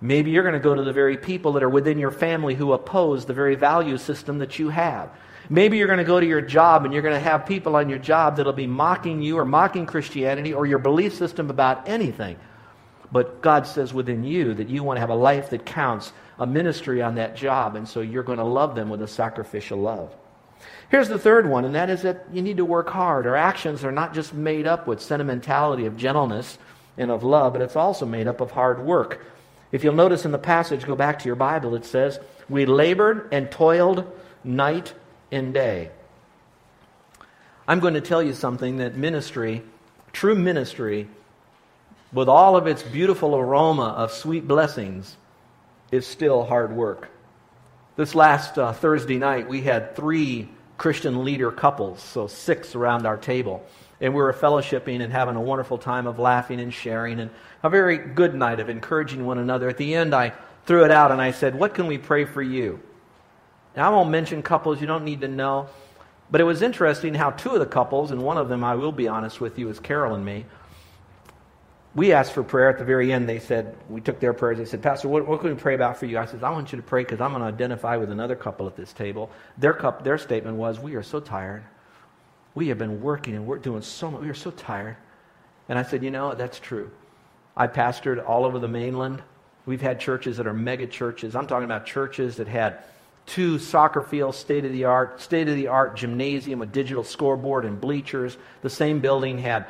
Maybe 0.00 0.30
you're 0.30 0.42
going 0.42 0.54
to 0.54 0.60
go 0.60 0.74
to 0.74 0.82
the 0.82 0.92
very 0.92 1.16
people 1.16 1.52
that 1.52 1.62
are 1.62 1.68
within 1.68 1.98
your 1.98 2.10
family 2.10 2.54
who 2.54 2.72
oppose 2.72 3.26
the 3.26 3.34
very 3.34 3.54
value 3.54 3.98
system 3.98 4.38
that 4.38 4.58
you 4.58 4.70
have. 4.70 5.10
Maybe 5.50 5.76
you're 5.76 5.88
going 5.88 5.98
to 5.98 6.04
go 6.04 6.20
to 6.20 6.26
your 6.26 6.40
job 6.40 6.84
and 6.84 6.94
you're 6.94 7.02
going 7.02 7.14
to 7.14 7.20
have 7.20 7.44
people 7.44 7.76
on 7.76 7.88
your 7.88 7.98
job 7.98 8.36
that'll 8.36 8.52
be 8.52 8.66
mocking 8.66 9.20
you 9.20 9.36
or 9.36 9.44
mocking 9.44 9.84
Christianity 9.84 10.54
or 10.54 10.64
your 10.64 10.78
belief 10.78 11.14
system 11.14 11.50
about 11.50 11.88
anything. 11.88 12.38
But 13.12 13.42
God 13.42 13.66
says 13.66 13.92
within 13.92 14.24
you 14.24 14.54
that 14.54 14.68
you 14.68 14.84
want 14.84 14.96
to 14.96 15.00
have 15.00 15.10
a 15.10 15.14
life 15.14 15.50
that 15.50 15.66
counts, 15.66 16.12
a 16.38 16.46
ministry 16.46 17.02
on 17.02 17.16
that 17.16 17.36
job, 17.36 17.74
and 17.74 17.88
so 17.88 18.00
you're 18.00 18.22
going 18.22 18.38
to 18.38 18.44
love 18.44 18.74
them 18.74 18.88
with 18.88 19.02
a 19.02 19.08
sacrificial 19.08 19.78
love. 19.78 20.14
Here's 20.90 21.08
the 21.08 21.18
third 21.18 21.48
one, 21.48 21.64
and 21.64 21.74
that 21.74 21.90
is 21.90 22.02
that 22.02 22.26
you 22.32 22.42
need 22.42 22.58
to 22.58 22.64
work 22.64 22.88
hard. 22.88 23.26
Our 23.26 23.36
actions 23.36 23.84
are 23.84 23.92
not 23.92 24.14
just 24.14 24.32
made 24.32 24.66
up 24.66 24.86
with 24.86 25.00
sentimentality 25.00 25.86
of 25.86 25.96
gentleness 25.96 26.58
and 26.96 27.10
of 27.10 27.24
love, 27.24 27.52
but 27.52 27.62
it's 27.62 27.76
also 27.76 28.06
made 28.06 28.28
up 28.28 28.40
of 28.40 28.52
hard 28.52 28.84
work. 28.84 29.24
If 29.72 29.84
you'll 29.84 29.94
notice 29.94 30.24
in 30.24 30.32
the 30.32 30.38
passage, 30.38 30.84
go 30.84 30.96
back 30.96 31.20
to 31.20 31.26
your 31.26 31.36
Bible, 31.36 31.74
it 31.74 31.84
says, 31.84 32.18
We 32.48 32.66
labored 32.66 33.28
and 33.32 33.50
toiled 33.50 34.10
night 34.42 34.94
and 35.30 35.54
day. 35.54 35.90
I'm 37.68 37.78
going 37.80 37.94
to 37.94 38.00
tell 38.00 38.22
you 38.22 38.34
something 38.34 38.78
that 38.78 38.96
ministry, 38.96 39.62
true 40.12 40.34
ministry, 40.34 41.08
with 42.12 42.28
all 42.28 42.56
of 42.56 42.66
its 42.66 42.82
beautiful 42.82 43.36
aroma 43.36 43.90
of 43.96 44.10
sweet 44.10 44.48
blessings, 44.48 45.16
is 45.92 46.06
still 46.06 46.44
hard 46.44 46.74
work. 46.74 47.08
This 47.94 48.14
last 48.14 48.58
uh, 48.58 48.72
Thursday 48.72 49.18
night, 49.18 49.48
we 49.48 49.60
had 49.60 49.94
three 49.94 50.48
Christian 50.80 51.26
leader 51.26 51.52
couples, 51.52 52.02
so 52.02 52.26
six 52.26 52.74
around 52.74 53.04
our 53.04 53.18
table. 53.18 53.62
And 54.00 54.14
we 54.14 54.22
were 54.22 54.32
fellowshipping 54.32 55.02
and 55.02 55.12
having 55.12 55.36
a 55.36 55.40
wonderful 55.40 55.76
time 55.76 56.06
of 56.06 56.18
laughing 56.18 56.58
and 56.58 56.72
sharing 56.72 57.20
and 57.20 57.30
a 57.62 57.68
very 57.68 57.98
good 57.98 58.34
night 58.34 58.60
of 58.60 58.70
encouraging 58.70 59.26
one 59.26 59.36
another. 59.36 59.68
At 59.68 59.76
the 59.76 59.94
end, 59.94 60.14
I 60.14 60.32
threw 60.64 60.86
it 60.86 60.90
out 60.90 61.12
and 61.12 61.20
I 61.20 61.32
said, 61.32 61.54
What 61.54 61.74
can 61.74 61.86
we 61.86 61.98
pray 61.98 62.24
for 62.24 62.40
you? 62.40 62.80
Now, 63.76 63.88
I 63.88 63.94
won't 63.94 64.08
mention 64.08 64.42
couples 64.42 64.80
you 64.80 64.86
don't 64.86 65.04
need 65.04 65.20
to 65.20 65.28
know, 65.28 65.68
but 66.30 66.40
it 66.40 66.44
was 66.44 66.62
interesting 66.62 67.12
how 67.12 67.32
two 67.32 67.50
of 67.50 67.60
the 67.60 67.66
couples, 67.66 68.10
and 68.10 68.22
one 68.22 68.38
of 68.38 68.48
them, 68.48 68.64
I 68.64 68.74
will 68.74 68.90
be 68.90 69.06
honest 69.06 69.38
with 69.38 69.58
you, 69.58 69.68
is 69.68 69.78
Carol 69.80 70.14
and 70.14 70.24
me, 70.24 70.46
we 71.94 72.12
asked 72.12 72.32
for 72.32 72.42
prayer 72.42 72.68
at 72.70 72.78
the 72.78 72.84
very 72.84 73.12
end. 73.12 73.28
They 73.28 73.40
said, 73.40 73.76
we 73.88 74.00
took 74.00 74.20
their 74.20 74.32
prayers. 74.32 74.58
They 74.58 74.64
said, 74.64 74.82
Pastor, 74.82 75.08
what, 75.08 75.26
what 75.26 75.40
can 75.40 75.50
we 75.50 75.56
pray 75.56 75.74
about 75.74 75.96
for 75.96 76.06
you? 76.06 76.18
I 76.18 76.24
said, 76.24 76.44
I 76.44 76.50
want 76.50 76.70
you 76.72 76.76
to 76.76 76.82
pray 76.82 77.02
because 77.02 77.20
I'm 77.20 77.32
going 77.32 77.42
to 77.42 77.48
identify 77.48 77.96
with 77.96 78.12
another 78.12 78.36
couple 78.36 78.66
at 78.68 78.76
this 78.76 78.92
table. 78.92 79.30
Their, 79.58 79.74
cup, 79.74 80.04
their 80.04 80.18
statement 80.18 80.56
was, 80.56 80.78
We 80.78 80.94
are 80.94 81.02
so 81.02 81.18
tired. 81.18 81.64
We 82.54 82.68
have 82.68 82.78
been 82.78 83.00
working 83.00 83.34
and 83.34 83.46
we're 83.46 83.58
doing 83.58 83.82
so 83.82 84.10
much. 84.10 84.20
We 84.20 84.28
are 84.28 84.34
so 84.34 84.52
tired. 84.52 84.96
And 85.68 85.78
I 85.78 85.82
said, 85.82 86.04
You 86.04 86.12
know, 86.12 86.34
that's 86.34 86.60
true. 86.60 86.90
I 87.56 87.66
pastored 87.66 88.26
all 88.26 88.44
over 88.44 88.60
the 88.60 88.68
mainland. 88.68 89.22
We've 89.66 89.80
had 89.80 89.98
churches 89.98 90.36
that 90.36 90.46
are 90.46 90.54
mega 90.54 90.86
churches. 90.86 91.34
I'm 91.34 91.46
talking 91.46 91.64
about 91.64 91.86
churches 91.86 92.36
that 92.36 92.46
had 92.48 92.84
two 93.26 93.58
soccer 93.58 94.00
fields, 94.00 94.38
state 94.38 94.64
of 94.64 94.72
the 94.72 94.84
art, 94.84 95.20
state 95.20 95.48
of 95.48 95.56
the 95.56 95.66
art 95.68 95.96
gymnasium, 95.96 96.62
a 96.62 96.66
digital 96.66 97.04
scoreboard, 97.04 97.64
and 97.64 97.80
bleachers. 97.80 98.36
The 98.62 98.70
same 98.70 99.00
building 99.00 99.38
had 99.38 99.66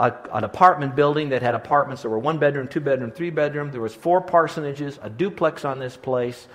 a, 0.00 0.14
an 0.32 0.44
apartment 0.44 0.96
building 0.96 1.28
that 1.28 1.42
had 1.42 1.54
apartments 1.54 2.02
that 2.02 2.08
were 2.08 2.18
one 2.18 2.38
bedroom, 2.38 2.66
two 2.66 2.80
bedroom, 2.80 3.10
three 3.10 3.28
bedroom. 3.28 3.70
There 3.70 3.82
was 3.82 3.94
four 3.94 4.24
parsonages, 4.24 4.98
a 5.02 5.10
duplex 5.10 5.64
on 5.64 5.78
this 5.78 5.96
place, 5.96 6.48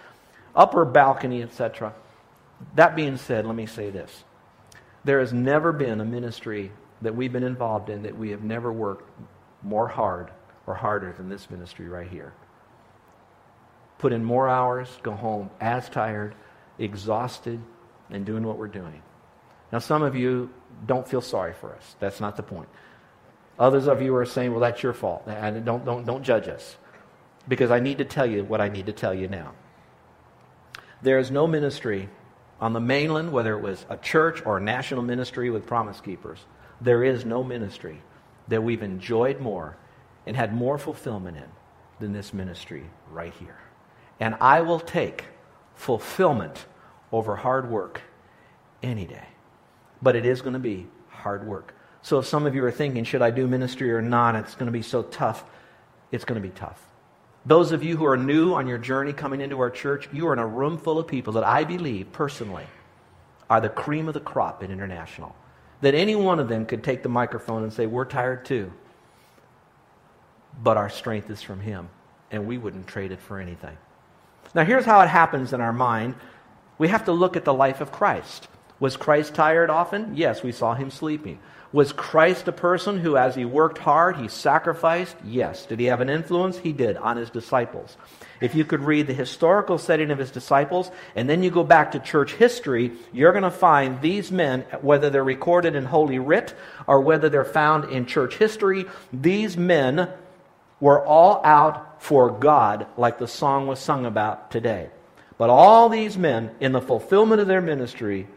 upper 0.56 0.84
balcony, 0.84 1.44
etc. 1.44 1.94
That 2.74 2.96
being 2.96 3.18
said, 3.18 3.46
let 3.46 3.56
me 3.56 3.68
say 3.68 3.92
this. 3.92 4.24
There 5.04 5.20
has 5.20 5.32
never 5.32 5.72
been 5.72 6.02
a 6.02 6.06
ministry 6.06 6.72
that 7.04 7.16
we've 7.16 7.32
been 7.32 7.44
involved 7.44 7.90
in 7.90 8.02
that 8.04 8.18
we 8.18 8.32
have 8.32 8.42
never 8.42 8.74
worked 8.74 9.08
more 9.62 9.88
hard 9.88 10.32
or 10.66 10.74
harder 10.74 11.14
than 11.14 11.30
this 11.30 11.48
ministry 11.52 11.88
right 11.88 12.10
here. 12.10 12.34
Put 14.00 14.12
in 14.12 14.26
more 14.26 14.50
hours, 14.50 14.90
go 15.04 15.12
home 15.12 15.52
as 15.62 15.88
tired, 15.88 16.34
exhausted, 16.80 17.62
and 18.10 18.26
doing 18.26 18.42
what 18.42 18.58
we're 18.58 18.68
doing. 18.68 19.04
Now, 19.72 19.80
some 19.80 20.02
of 20.02 20.16
you 20.16 20.50
don't 20.88 21.08
feel 21.08 21.22
sorry 21.22 21.54
for 21.54 21.76
us. 21.76 21.96
That's 22.00 22.20
not 22.20 22.38
the 22.38 22.44
point. 22.44 22.70
Others 23.58 23.88
of 23.88 24.02
you 24.02 24.16
are 24.16 24.26
saying, 24.26 24.52
well, 24.52 24.60
that's 24.60 24.84
your 24.84 24.94
fault. 24.94 25.24
And 25.28 25.66
don't, 25.66 25.86
don't, 25.86 26.06
don't 26.06 26.24
judge 26.24 26.48
us. 26.48 26.76
Because 27.48 27.72
I 27.72 27.80
need 27.80 28.00
to 28.00 28.06
tell 28.06 28.26
you 28.26 28.44
what 28.44 28.60
I 28.60 28.70
need 28.70 28.88
to 28.88 28.94
tell 28.94 29.14
you 29.14 29.28
now. 29.28 29.54
There 31.02 31.20
is 31.20 31.32
no 31.32 31.48
ministry 31.48 32.10
on 32.60 32.74
the 32.74 32.80
mainland, 32.80 33.32
whether 33.32 33.58
it 33.58 33.62
was 33.62 33.86
a 33.90 33.98
church 33.98 34.42
or 34.46 34.58
a 34.58 34.62
national 34.62 35.04
ministry 35.04 35.50
with 35.50 35.66
promise 35.66 36.02
keepers, 36.02 36.40
there 36.82 37.04
is 37.04 37.26
no 37.26 37.44
ministry 37.44 38.02
that 38.48 38.64
we've 38.64 38.82
enjoyed 38.82 39.40
more 39.40 39.78
and 40.26 40.36
had 40.36 40.54
more 40.54 40.78
fulfillment 40.78 41.38
in 41.38 41.50
than 42.00 42.14
this 42.14 42.34
ministry 42.34 42.86
right 43.12 43.34
here. 43.40 43.58
And 44.20 44.36
I 44.40 44.62
will 44.62 44.80
take 44.80 45.26
fulfillment 45.76 46.66
over 47.12 47.36
hard 47.36 47.70
work 47.70 48.02
any 48.82 49.06
day. 49.06 49.28
But 50.02 50.16
it 50.16 50.26
is 50.26 50.42
going 50.42 50.54
to 50.54 50.60
be 50.60 50.88
hard 51.10 51.46
work. 51.46 51.75
So 52.06 52.20
if 52.20 52.28
some 52.28 52.46
of 52.46 52.54
you 52.54 52.64
are 52.64 52.72
thinking, 52.72 53.04
should 53.04 53.24
I 53.24 53.32
do 53.32 53.48
ministry 53.48 53.92
or 53.92 54.00
not? 54.00 54.36
It's 54.36 54.54
going 54.54 54.68
to 54.68 54.72
be 54.72 54.84
so 54.84 55.02
tough. 55.02 55.44
It's 56.12 56.24
going 56.24 56.40
to 56.40 56.48
be 56.48 56.54
tough. 56.54 56.88
Those 57.48 57.72
of 57.72 57.84
you 57.84 57.98
who 57.98 58.06
are 58.06 58.16
new 58.16 58.54
on 58.54 58.68
your 58.68 58.78
journey 58.78 59.12
coming 59.12 59.42
into 59.42 59.60
our 59.60 59.72
church, 59.72 60.08
you 60.14 60.28
are 60.28 60.34
in 60.34 60.38
a 60.38 60.46
room 60.46 60.78
full 60.78 61.00
of 61.00 61.08
people 61.08 61.34
that 61.34 61.44
I 61.44 61.64
believe 61.64 62.12
personally 62.12 62.68
are 63.50 63.60
the 63.60 63.70
cream 63.70 64.08
of 64.08 64.14
the 64.14 64.20
crop 64.20 64.62
in 64.62 64.70
international. 64.70 65.36
that 65.82 65.96
any 65.96 66.16
one 66.16 66.40
of 66.40 66.48
them 66.48 66.68
could 66.68 66.84
take 66.84 67.02
the 67.02 67.10
microphone 67.10 67.64
and 67.64 67.74
say, 67.74 67.88
We're 67.88 68.06
tired 68.06 68.46
too. 68.46 68.72
But 70.62 70.78
our 70.78 70.92
strength 70.92 71.32
is 71.32 71.42
from 71.42 71.60
Him, 71.60 71.90
and 72.30 72.46
we 72.46 72.60
wouldn't 72.60 72.86
trade 72.86 73.14
it 73.14 73.20
for 73.20 73.40
anything. 73.40 73.78
Now, 74.54 74.64
here's 74.64 74.86
how 74.86 75.02
it 75.02 75.10
happens 75.10 75.54
in 75.54 75.60
our 75.60 75.74
mind 75.74 76.14
we 76.78 76.88
have 76.90 77.06
to 77.06 77.14
look 77.14 77.36
at 77.36 77.46
the 77.46 77.54
life 77.54 77.82
of 77.82 77.92
Christ. 77.92 78.48
Was 78.80 78.98
Christ 78.98 79.34
tired 79.36 79.70
often? 79.70 80.16
Yes, 80.16 80.44
we 80.44 80.52
saw 80.52 80.74
him 80.74 80.92
sleeping. 80.92 81.40
Was 81.72 81.92
Christ 81.92 82.48
a 82.48 82.54
person 82.54 83.00
who, 83.00 83.18
as 83.18 83.36
he 83.36 83.44
worked 83.44 83.80
hard, 83.80 84.16
he 84.16 84.30
sacrificed? 84.30 85.18
Yes. 85.26 85.66
Did 85.66 85.80
he 85.80 85.88
have 85.88 86.00
an 86.00 86.10
influence? 86.10 86.58
He 86.58 86.72
did 86.72 86.96
on 86.96 87.18
his 87.18 87.30
disciples. 87.30 87.98
If 88.40 88.56
you 88.56 88.64
could 88.64 88.82
read 88.82 89.08
the 89.08 89.14
historical 89.14 89.78
setting 89.78 90.12
of 90.12 90.18
his 90.18 90.32
disciples, 90.32 90.90
and 91.16 91.30
then 91.30 91.44
you 91.44 91.52
go 91.52 91.64
back 91.64 91.92
to 91.92 92.00
church 92.00 92.34
history, 92.34 92.94
you're 93.12 93.34
going 93.34 93.44
to 93.44 93.52
find 93.52 94.02
these 94.02 94.32
men, 94.32 94.62
whether 94.82 95.10
they're 95.10 95.24
recorded 95.24 95.76
in 95.76 95.84
Holy 95.84 96.20
Writ 96.20 96.54
or 96.88 97.02
whether 97.02 97.28
they're 97.28 97.44
found 97.44 97.92
in 97.92 98.06
church 98.06 98.38
history, 98.38 98.86
these 99.12 99.58
men 99.58 100.10
were 100.80 101.06
all 101.06 101.42
out 101.44 102.02
for 102.02 102.30
God, 102.30 102.88
like 102.98 103.18
the 103.18 103.28
song 103.28 103.68
was 103.68 103.80
sung 103.80 104.06
about 104.06 104.52
today. 104.52 104.90
But 105.38 105.50
all 105.50 105.90
these 105.90 106.18
men, 106.18 106.52
in 106.62 106.72
the 106.72 106.82
fulfillment 106.82 107.42
of 107.42 107.48
their 107.48 107.62
ministry, 107.62 108.28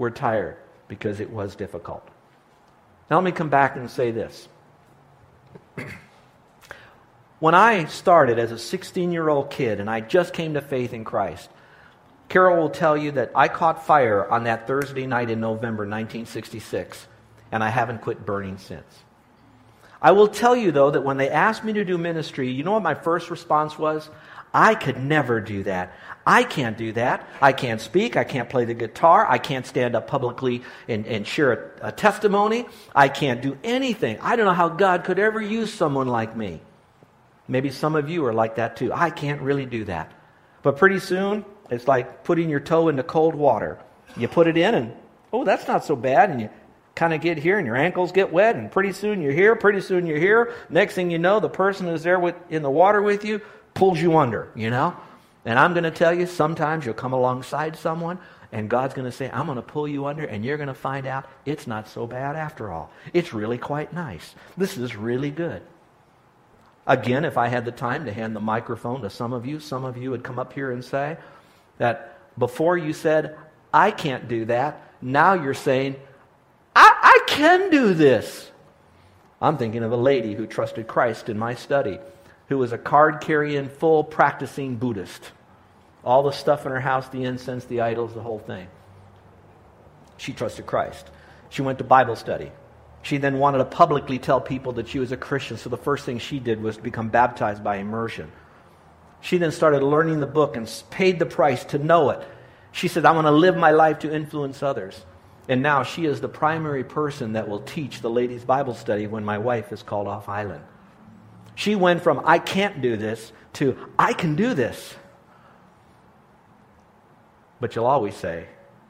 were 0.00 0.10
tired 0.10 0.56
because 0.88 1.20
it 1.20 1.30
was 1.30 1.54
difficult. 1.54 2.02
Now, 3.10 3.16
let 3.16 3.24
me 3.24 3.32
come 3.32 3.50
back 3.50 3.76
and 3.76 3.88
say 3.90 4.10
this. 4.10 4.48
when 7.38 7.54
I 7.54 7.84
started 7.84 8.38
as 8.38 8.50
a 8.50 8.58
16 8.58 9.12
year 9.12 9.28
old 9.28 9.50
kid 9.50 9.78
and 9.78 9.90
I 9.90 10.00
just 10.00 10.32
came 10.32 10.54
to 10.54 10.62
faith 10.62 10.94
in 10.94 11.04
Christ, 11.04 11.50
Carol 12.30 12.56
will 12.56 12.70
tell 12.70 12.96
you 12.96 13.12
that 13.12 13.30
I 13.34 13.48
caught 13.48 13.86
fire 13.86 14.26
on 14.28 14.44
that 14.44 14.66
Thursday 14.66 15.06
night 15.06 15.30
in 15.30 15.40
November 15.40 15.82
1966, 15.82 17.06
and 17.52 17.62
I 17.62 17.68
haven't 17.68 18.00
quit 18.00 18.24
burning 18.24 18.56
since. 18.56 19.04
I 20.00 20.12
will 20.12 20.28
tell 20.28 20.56
you, 20.56 20.72
though, 20.72 20.92
that 20.92 21.02
when 21.02 21.18
they 21.18 21.28
asked 21.28 21.62
me 21.62 21.74
to 21.74 21.84
do 21.84 21.98
ministry, 21.98 22.50
you 22.50 22.64
know 22.64 22.72
what 22.72 22.82
my 22.82 22.94
first 22.94 23.30
response 23.30 23.78
was? 23.78 24.08
I 24.52 24.74
could 24.74 25.02
never 25.02 25.40
do 25.40 25.62
that. 25.64 25.92
I 26.26 26.42
can't 26.42 26.76
do 26.76 26.92
that. 26.92 27.26
I 27.40 27.52
can't 27.52 27.80
speak. 27.80 28.16
I 28.16 28.24
can't 28.24 28.48
play 28.48 28.64
the 28.64 28.74
guitar. 28.74 29.26
I 29.28 29.38
can't 29.38 29.66
stand 29.66 29.94
up 29.96 30.06
publicly 30.06 30.62
and, 30.88 31.06
and 31.06 31.26
share 31.26 31.74
a, 31.82 31.88
a 31.88 31.92
testimony. 31.92 32.66
I 32.94 33.08
can't 33.08 33.40
do 33.40 33.56
anything. 33.64 34.18
I 34.20 34.36
don't 34.36 34.46
know 34.46 34.52
how 34.52 34.68
God 34.68 35.04
could 35.04 35.18
ever 35.18 35.40
use 35.40 35.72
someone 35.72 36.08
like 36.08 36.36
me. 36.36 36.60
Maybe 37.48 37.70
some 37.70 37.96
of 37.96 38.08
you 38.08 38.24
are 38.26 38.32
like 38.32 38.56
that 38.56 38.76
too. 38.76 38.92
I 38.92 39.10
can't 39.10 39.40
really 39.40 39.66
do 39.66 39.84
that. 39.84 40.12
But 40.62 40.76
pretty 40.76 40.98
soon, 40.98 41.44
it's 41.70 41.88
like 41.88 42.24
putting 42.24 42.50
your 42.50 42.60
toe 42.60 42.88
into 42.88 43.02
cold 43.02 43.34
water. 43.34 43.78
You 44.16 44.28
put 44.28 44.46
it 44.46 44.56
in, 44.56 44.74
and 44.74 44.92
oh, 45.32 45.44
that's 45.44 45.66
not 45.66 45.84
so 45.84 45.96
bad. 45.96 46.30
And 46.30 46.40
you 46.42 46.50
kind 46.94 47.14
of 47.14 47.20
get 47.20 47.38
here, 47.38 47.56
and 47.56 47.66
your 47.66 47.76
ankles 47.76 48.12
get 48.12 48.32
wet, 48.32 48.56
and 48.56 48.70
pretty 48.70 48.92
soon 48.92 49.22
you're 49.22 49.32
here. 49.32 49.56
Pretty 49.56 49.80
soon 49.80 50.06
you're 50.06 50.18
here. 50.18 50.52
Next 50.68 50.94
thing 50.94 51.10
you 51.10 51.18
know, 51.18 51.40
the 51.40 51.48
person 51.48 51.86
who's 51.86 52.02
there 52.02 52.20
with, 52.20 52.34
in 52.50 52.62
the 52.62 52.70
water 52.70 53.00
with 53.00 53.24
you 53.24 53.40
pulls 53.74 54.00
you 54.00 54.16
under, 54.16 54.50
you 54.54 54.70
know? 54.70 54.96
And 55.44 55.58
I'm 55.58 55.72
going 55.72 55.84
to 55.84 55.90
tell 55.90 56.12
you, 56.12 56.26
sometimes 56.26 56.84
you'll 56.84 56.94
come 56.94 57.12
alongside 57.12 57.76
someone, 57.76 58.18
and 58.52 58.68
God's 58.68 58.94
going 58.94 59.06
to 59.06 59.12
say, 59.12 59.30
I'm 59.32 59.46
going 59.46 59.56
to 59.56 59.62
pull 59.62 59.88
you 59.88 60.06
under, 60.06 60.24
and 60.24 60.44
you're 60.44 60.56
going 60.56 60.68
to 60.68 60.74
find 60.74 61.06
out 61.06 61.26
it's 61.46 61.66
not 61.66 61.88
so 61.88 62.06
bad 62.06 62.36
after 62.36 62.70
all. 62.70 62.90
It's 63.12 63.32
really 63.32 63.58
quite 63.58 63.92
nice. 63.92 64.34
This 64.56 64.76
is 64.76 64.96
really 64.96 65.30
good. 65.30 65.62
Again, 66.86 67.24
if 67.24 67.38
I 67.38 67.48
had 67.48 67.64
the 67.64 67.72
time 67.72 68.04
to 68.06 68.12
hand 68.12 68.34
the 68.34 68.40
microphone 68.40 69.02
to 69.02 69.10
some 69.10 69.32
of 69.32 69.46
you, 69.46 69.60
some 69.60 69.84
of 69.84 69.96
you 69.96 70.10
would 70.10 70.24
come 70.24 70.38
up 70.38 70.52
here 70.52 70.72
and 70.72 70.84
say 70.84 71.16
that 71.78 72.18
before 72.38 72.76
you 72.76 72.92
said, 72.92 73.36
I 73.72 73.90
can't 73.90 74.28
do 74.28 74.46
that, 74.46 74.92
now 75.00 75.34
you're 75.34 75.54
saying, 75.54 75.96
I, 76.74 76.94
I 77.02 77.24
can 77.28 77.70
do 77.70 77.94
this. 77.94 78.50
I'm 79.40 79.56
thinking 79.56 79.82
of 79.82 79.92
a 79.92 79.96
lady 79.96 80.34
who 80.34 80.46
trusted 80.46 80.86
Christ 80.86 81.28
in 81.28 81.38
my 81.38 81.54
study 81.54 81.98
who 82.50 82.58
was 82.58 82.72
a 82.72 82.78
card 82.78 83.20
carrying, 83.20 83.68
full 83.68 84.02
practicing 84.02 84.76
Buddhist. 84.76 85.30
All 86.04 86.24
the 86.24 86.32
stuff 86.32 86.66
in 86.66 86.72
her 86.72 86.80
house, 86.80 87.08
the 87.08 87.22
incense, 87.22 87.64
the 87.64 87.80
idols, 87.80 88.12
the 88.12 88.20
whole 88.20 88.40
thing. 88.40 88.66
She 90.16 90.32
trusted 90.32 90.66
Christ. 90.66 91.08
She 91.48 91.62
went 91.62 91.78
to 91.78 91.84
Bible 91.84 92.16
study. 92.16 92.50
She 93.02 93.18
then 93.18 93.38
wanted 93.38 93.58
to 93.58 93.64
publicly 93.66 94.18
tell 94.18 94.40
people 94.40 94.72
that 94.72 94.88
she 94.88 94.98
was 94.98 95.12
a 95.12 95.16
Christian, 95.16 95.58
so 95.58 95.70
the 95.70 95.76
first 95.76 96.04
thing 96.04 96.18
she 96.18 96.40
did 96.40 96.60
was 96.60 96.76
to 96.76 96.82
become 96.82 97.08
baptized 97.08 97.62
by 97.62 97.76
immersion. 97.76 98.30
She 99.20 99.38
then 99.38 99.52
started 99.52 99.84
learning 99.84 100.18
the 100.18 100.26
book 100.26 100.56
and 100.56 100.68
paid 100.90 101.20
the 101.20 101.26
price 101.26 101.64
to 101.66 101.78
know 101.78 102.10
it. 102.10 102.26
She 102.72 102.88
said, 102.88 103.06
I 103.06 103.12
want 103.12 103.28
to 103.28 103.30
live 103.30 103.56
my 103.56 103.70
life 103.70 104.00
to 104.00 104.12
influence 104.12 104.60
others. 104.60 105.04
And 105.48 105.62
now 105.62 105.84
she 105.84 106.04
is 106.04 106.20
the 106.20 106.28
primary 106.28 106.82
person 106.82 107.34
that 107.34 107.48
will 107.48 107.60
teach 107.60 108.00
the 108.00 108.10
ladies' 108.10 108.44
Bible 108.44 108.74
study 108.74 109.06
when 109.06 109.24
my 109.24 109.38
wife 109.38 109.72
is 109.72 109.84
called 109.84 110.08
off 110.08 110.28
island. 110.28 110.64
She 111.60 111.74
went 111.74 112.02
from, 112.02 112.22
I 112.24 112.38
can't 112.38 112.80
do 112.80 112.96
this, 112.96 113.32
to, 113.54 113.76
I 113.98 114.14
can 114.14 114.34
do 114.34 114.54
this. 114.54 114.94
But 117.60 117.76
you'll 117.76 117.84
always 117.84 118.14
say, 118.14 118.46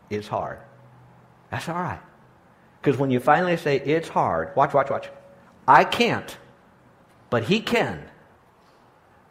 it's 0.09 0.29
hard. 0.29 0.61
That's 1.51 1.69
all 1.69 1.75
right. 1.75 1.99
Because 2.81 2.97
when 2.97 3.11
you 3.11 3.19
finally 3.19 3.57
say, 3.57 3.81
it's 3.81 4.09
hard, 4.09 4.55
watch, 4.55 4.73
watch, 4.73 4.89
watch. 4.89 5.09
I 5.67 5.83
can't, 5.83 6.39
but 7.29 7.43
he 7.43 7.59
can. 7.59 8.05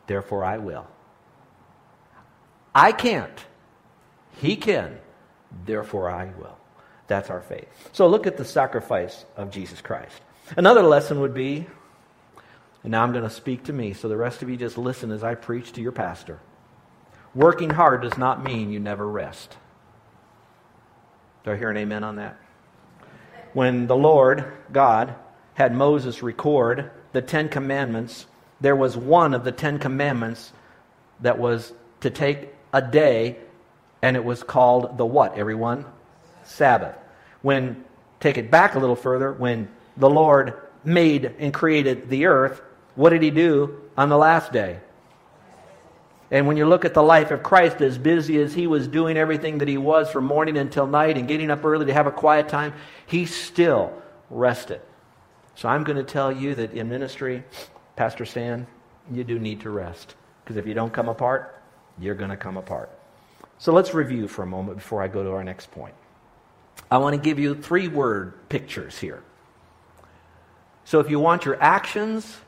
Therefore, 0.06 0.44
I 0.44 0.58
will. 0.58 0.86
I 2.76 2.92
can't. 2.92 3.46
He 4.42 4.58
can. 4.58 5.00
Therefore, 5.66 6.10
I 6.10 6.26
will. 6.26 6.58
That's 7.08 7.30
our 7.30 7.40
faith. 7.40 7.70
So 7.94 8.06
look 8.08 8.28
at 8.28 8.36
the 8.36 8.44
sacrifice 8.44 9.24
of 9.38 9.50
Jesus 9.50 9.80
Christ. 9.80 10.20
Another 10.58 10.84
lesson 10.84 11.22
would 11.22 11.34
be 11.34 11.68
and 12.84 12.92
now 12.92 13.04
I'm 13.04 13.12
going 13.12 13.24
to 13.24 13.30
speak 13.30 13.66
to 13.66 13.74
me, 13.74 13.94
so 13.94 14.08
the 14.08 14.18
rest 14.18 14.42
of 14.42 14.50
you 14.50 14.56
just 14.56 14.78
listen 14.78 15.12
as 15.12 15.24
I 15.24 15.36
preach 15.36 15.74
to 15.74 15.82
your 15.82 15.92
pastor. 15.92 16.40
Working 17.36 17.70
hard 17.70 18.02
does 18.02 18.18
not 18.18 18.44
mean 18.44 18.72
you 18.72 18.80
never 18.80 19.08
rest. 19.08 19.58
Do 21.44 21.52
I 21.52 21.58
hear 21.58 21.70
an 21.70 21.78
amen 21.78 22.04
on 22.04 22.16
that? 22.16 22.38
When 23.54 23.88
the 23.88 23.96
Lord, 23.96 24.52
God, 24.72 25.16
had 25.56 25.76
Moses 25.76 26.24
record 26.24 26.92
the 27.12 27.22
Ten 27.22 27.50
Commandments, 27.50 28.26
there 28.62 28.76
was 28.76 28.96
one 28.96 29.34
of 29.34 29.44
the 29.44 29.52
Ten 29.52 29.80
Commandments 29.80 30.54
that 31.22 31.38
was 31.38 31.74
to 32.02 32.10
take 32.10 32.54
a 32.72 32.82
day, 32.82 33.38
and 34.02 34.16
it 34.16 34.24
was 34.24 34.44
called 34.44 34.98
the 34.98 35.06
what, 35.06 35.38
everyone? 35.38 35.86
Sabbath. 36.44 36.96
When, 37.42 37.84
take 38.20 38.38
it 38.38 38.50
back 38.50 38.76
a 38.76 38.80
little 38.80 38.96
further, 38.96 39.34
when 39.34 39.70
the 39.98 40.10
Lord 40.10 40.54
made 40.84 41.26
and 41.40 41.54
created 41.54 42.10
the 42.10 42.26
earth, 42.26 42.62
what 43.00 43.12
did 43.12 43.22
he 43.22 43.32
do 43.32 43.80
on 43.98 44.10
the 44.10 44.18
last 44.18 44.52
day? 44.52 44.78
And 46.32 46.48
when 46.48 46.58
you 46.58 46.66
look 46.66 46.84
at 46.84 46.94
the 46.94 47.02
life 47.02 47.32
of 47.32 47.42
Christ, 47.42 47.80
as 47.80 47.98
busy 47.98 48.42
as 48.42 48.54
he 48.54 48.68
was 48.68 48.90
doing 48.90 49.16
everything 49.16 49.60
that 49.60 49.70
he 49.70 49.78
was 49.78 50.12
from 50.12 50.26
morning 50.26 50.58
until 50.58 50.86
night 50.86 51.18
and 51.18 51.26
getting 51.26 51.50
up 51.50 51.64
early 51.64 51.86
to 51.86 51.94
have 51.94 52.08
a 52.08 52.12
quiet 52.12 52.50
time, 52.50 52.74
he 53.08 53.26
still 53.26 53.94
rested. 54.30 54.82
So 55.56 55.70
I'm 55.70 55.86
going 55.86 55.96
to 55.96 56.04
tell 56.04 56.30
you 56.30 56.54
that 56.56 56.74
in 56.74 56.90
ministry, 56.90 57.46
Pastor 57.96 58.26
Stan, 58.26 58.68
you 59.10 59.24
do 59.24 59.40
need 59.40 59.62
to 59.62 59.70
rest. 59.70 60.16
Because 60.44 60.58
if 60.58 60.68
you 60.68 60.74
don't 60.74 60.92
come 60.92 61.08
apart, 61.08 61.58
you're 62.00 62.16
going 62.16 62.32
to 62.32 62.38
come 62.38 62.58
apart. 62.58 62.90
So 63.60 63.72
let's 63.72 63.94
review 63.94 64.28
for 64.28 64.44
a 64.44 64.46
moment 64.46 64.80
before 64.80 65.02
I 65.02 65.08
go 65.08 65.24
to 65.24 65.32
our 65.32 65.44
next 65.46 65.72
point. 65.72 65.96
I 66.92 66.98
want 66.98 67.16
to 67.16 67.22
give 67.22 67.40
you 67.40 67.56
three 67.56 67.88
word 67.88 68.50
pictures 68.50 68.98
here. 68.98 69.24
So 70.84 71.00
if 71.00 71.10
you 71.10 71.22
want 71.22 71.46
your 71.46 71.64
actions 71.64 72.42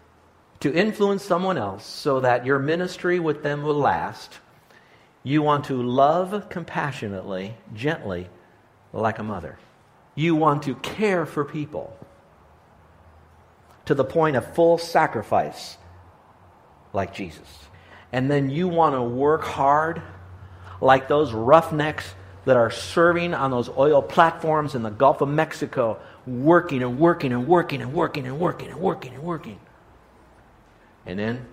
to 0.62 0.74
influence 0.74 1.24
someone 1.24 1.58
else 1.58 1.86
so 1.86 2.20
that 2.22 2.46
your 2.46 2.60
ministry 2.60 3.20
with 3.20 3.44
them 3.44 3.64
will 3.64 3.76
last, 3.76 4.40
you 5.24 5.42
want 5.42 5.66
to 5.66 5.82
love 5.82 6.50
compassionately, 6.50 7.56
gently, 7.74 8.30
like 8.94 9.20
a 9.20 9.24
mother. 9.24 9.58
You 10.16 10.36
want 10.36 10.64
to 10.64 10.76
care 10.76 11.26
for 11.26 11.44
people 11.44 11.98
to 13.86 13.96
the 13.96 14.04
point 14.04 14.36
of 14.36 14.54
full 14.54 14.78
sacrifice, 14.78 15.78
like 16.94 17.14
Jesus. 17.14 17.48
And 18.12 18.30
then 18.30 18.50
you 18.50 18.68
want 18.68 18.96
to 18.96 19.02
work 19.02 19.44
hard, 19.44 20.02
like 20.80 21.08
those 21.08 21.34
roughnecks 21.34 22.14
that 22.46 22.58
are 22.58 22.72
serving 22.72 23.34
on 23.34 23.52
those 23.52 23.70
oil 23.70 24.02
platforms 24.02 24.76
in 24.76 24.84
the 24.84 24.90
Gulf 24.90 25.22
of 25.22 25.30
Mexico, 25.30 26.00
working 26.28 26.84
and 26.84 27.00
working 27.00 27.34
and 27.34 27.48
working 27.48 27.82
and 27.82 27.94
working 27.94 28.26
and 28.26 28.40
working 28.40 28.70
and 28.70 28.80
working 28.80 29.14
and 29.14 29.24
working. 29.24 29.60
And 29.60 29.71
then 31.18 31.46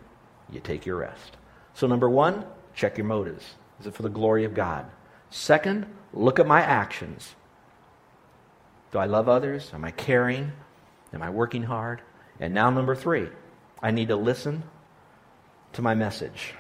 you 0.50 0.60
take 0.60 0.86
your 0.86 0.96
rest. 0.96 1.36
So, 1.74 1.86
number 1.86 2.08
one, 2.08 2.44
check 2.74 2.96
your 2.96 3.06
motives. 3.06 3.44
Is 3.80 3.86
it 3.86 3.94
for 3.94 4.02
the 4.02 4.08
glory 4.08 4.44
of 4.44 4.54
God? 4.54 4.86
Second, 5.30 5.86
look 6.12 6.38
at 6.38 6.46
my 6.46 6.60
actions. 6.60 7.34
Do 8.90 8.98
I 8.98 9.06
love 9.06 9.28
others? 9.28 9.70
Am 9.74 9.84
I 9.84 9.90
caring? 9.90 10.52
Am 11.12 11.22
I 11.22 11.30
working 11.30 11.62
hard? 11.62 12.00
And 12.40 12.54
now, 12.54 12.70
number 12.70 12.94
three, 12.94 13.28
I 13.82 13.90
need 13.90 14.08
to 14.08 14.16
listen 14.16 14.62
to 15.74 15.82
my 15.82 15.94
message. 15.94 16.54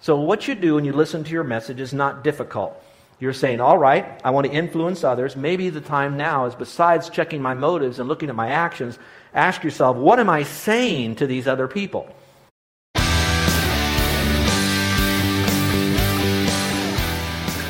So, 0.00 0.16
what 0.16 0.48
you 0.48 0.54
do 0.54 0.74
when 0.74 0.84
you 0.84 0.92
listen 0.92 1.22
to 1.24 1.30
your 1.30 1.44
message 1.44 1.80
is 1.80 1.92
not 1.92 2.24
difficult. 2.24 2.82
You're 3.20 3.32
saying, 3.32 3.60
all 3.60 3.78
right, 3.78 4.20
I 4.24 4.30
want 4.30 4.48
to 4.48 4.52
influence 4.52 5.04
others. 5.04 5.36
Maybe 5.36 5.70
the 5.70 5.80
time 5.80 6.16
now 6.16 6.46
is 6.46 6.56
besides 6.56 7.08
checking 7.08 7.40
my 7.40 7.54
motives 7.54 8.00
and 8.00 8.08
looking 8.08 8.28
at 8.28 8.34
my 8.34 8.48
actions, 8.48 8.98
ask 9.34 9.62
yourself, 9.64 9.96
what 9.96 10.18
am 10.20 10.30
I 10.30 10.42
saying 10.42 11.16
to 11.16 11.26
these 11.26 11.46
other 11.46 11.68
people? 11.68 12.08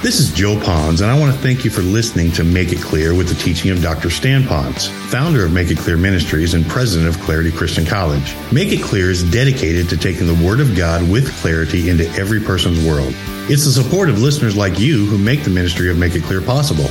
This 0.03 0.18
is 0.18 0.33
Joe 0.35 0.57
Ponz, 0.57 1.01
and 1.01 1.09
I 1.09 1.16
want 1.16 1.33
to 1.33 1.38
thank 1.38 1.64
you 1.64 1.70
for 1.70 1.83
listening 1.83 2.33
to 2.33 2.42
Make 2.42 2.72
It 2.72 2.81
Clear 2.81 3.14
with 3.14 3.29
the 3.29 3.37
teaching 3.37 3.70
of 3.70 3.81
Dr. 3.81 4.11
Stan 4.11 4.42
Ponz, 4.42 4.88
founder 5.09 5.44
of 5.44 5.53
Make 5.53 5.70
It 5.70 5.79
Clear 5.79 5.96
Ministries 5.96 6.55
and 6.55 6.66
president 6.66 7.09
of 7.09 7.22
Clarity 7.22 7.53
Christian 7.53 7.87
College. 7.87 8.35
Make 8.51 8.72
It 8.72 8.83
Clear 8.83 9.12
is 9.12 9.22
dedicated 9.31 9.88
to 9.90 9.96
taking 9.96 10.27
the 10.27 10.44
Word 10.44 10.59
of 10.59 10.77
God 10.77 11.09
with 11.09 11.33
clarity 11.40 11.88
into 11.88 12.11
every 12.14 12.40
person's 12.40 12.85
world. 12.85 13.14
It's 13.48 13.64
the 13.64 13.70
support 13.70 14.09
of 14.09 14.20
listeners 14.20 14.57
like 14.57 14.81
you 14.81 15.07
who 15.07 15.18
make 15.18 15.44
the 15.44 15.51
ministry 15.51 15.88
of 15.88 15.98
Make 15.98 16.16
It 16.16 16.25
Clear 16.25 16.40
possible. 16.40 16.90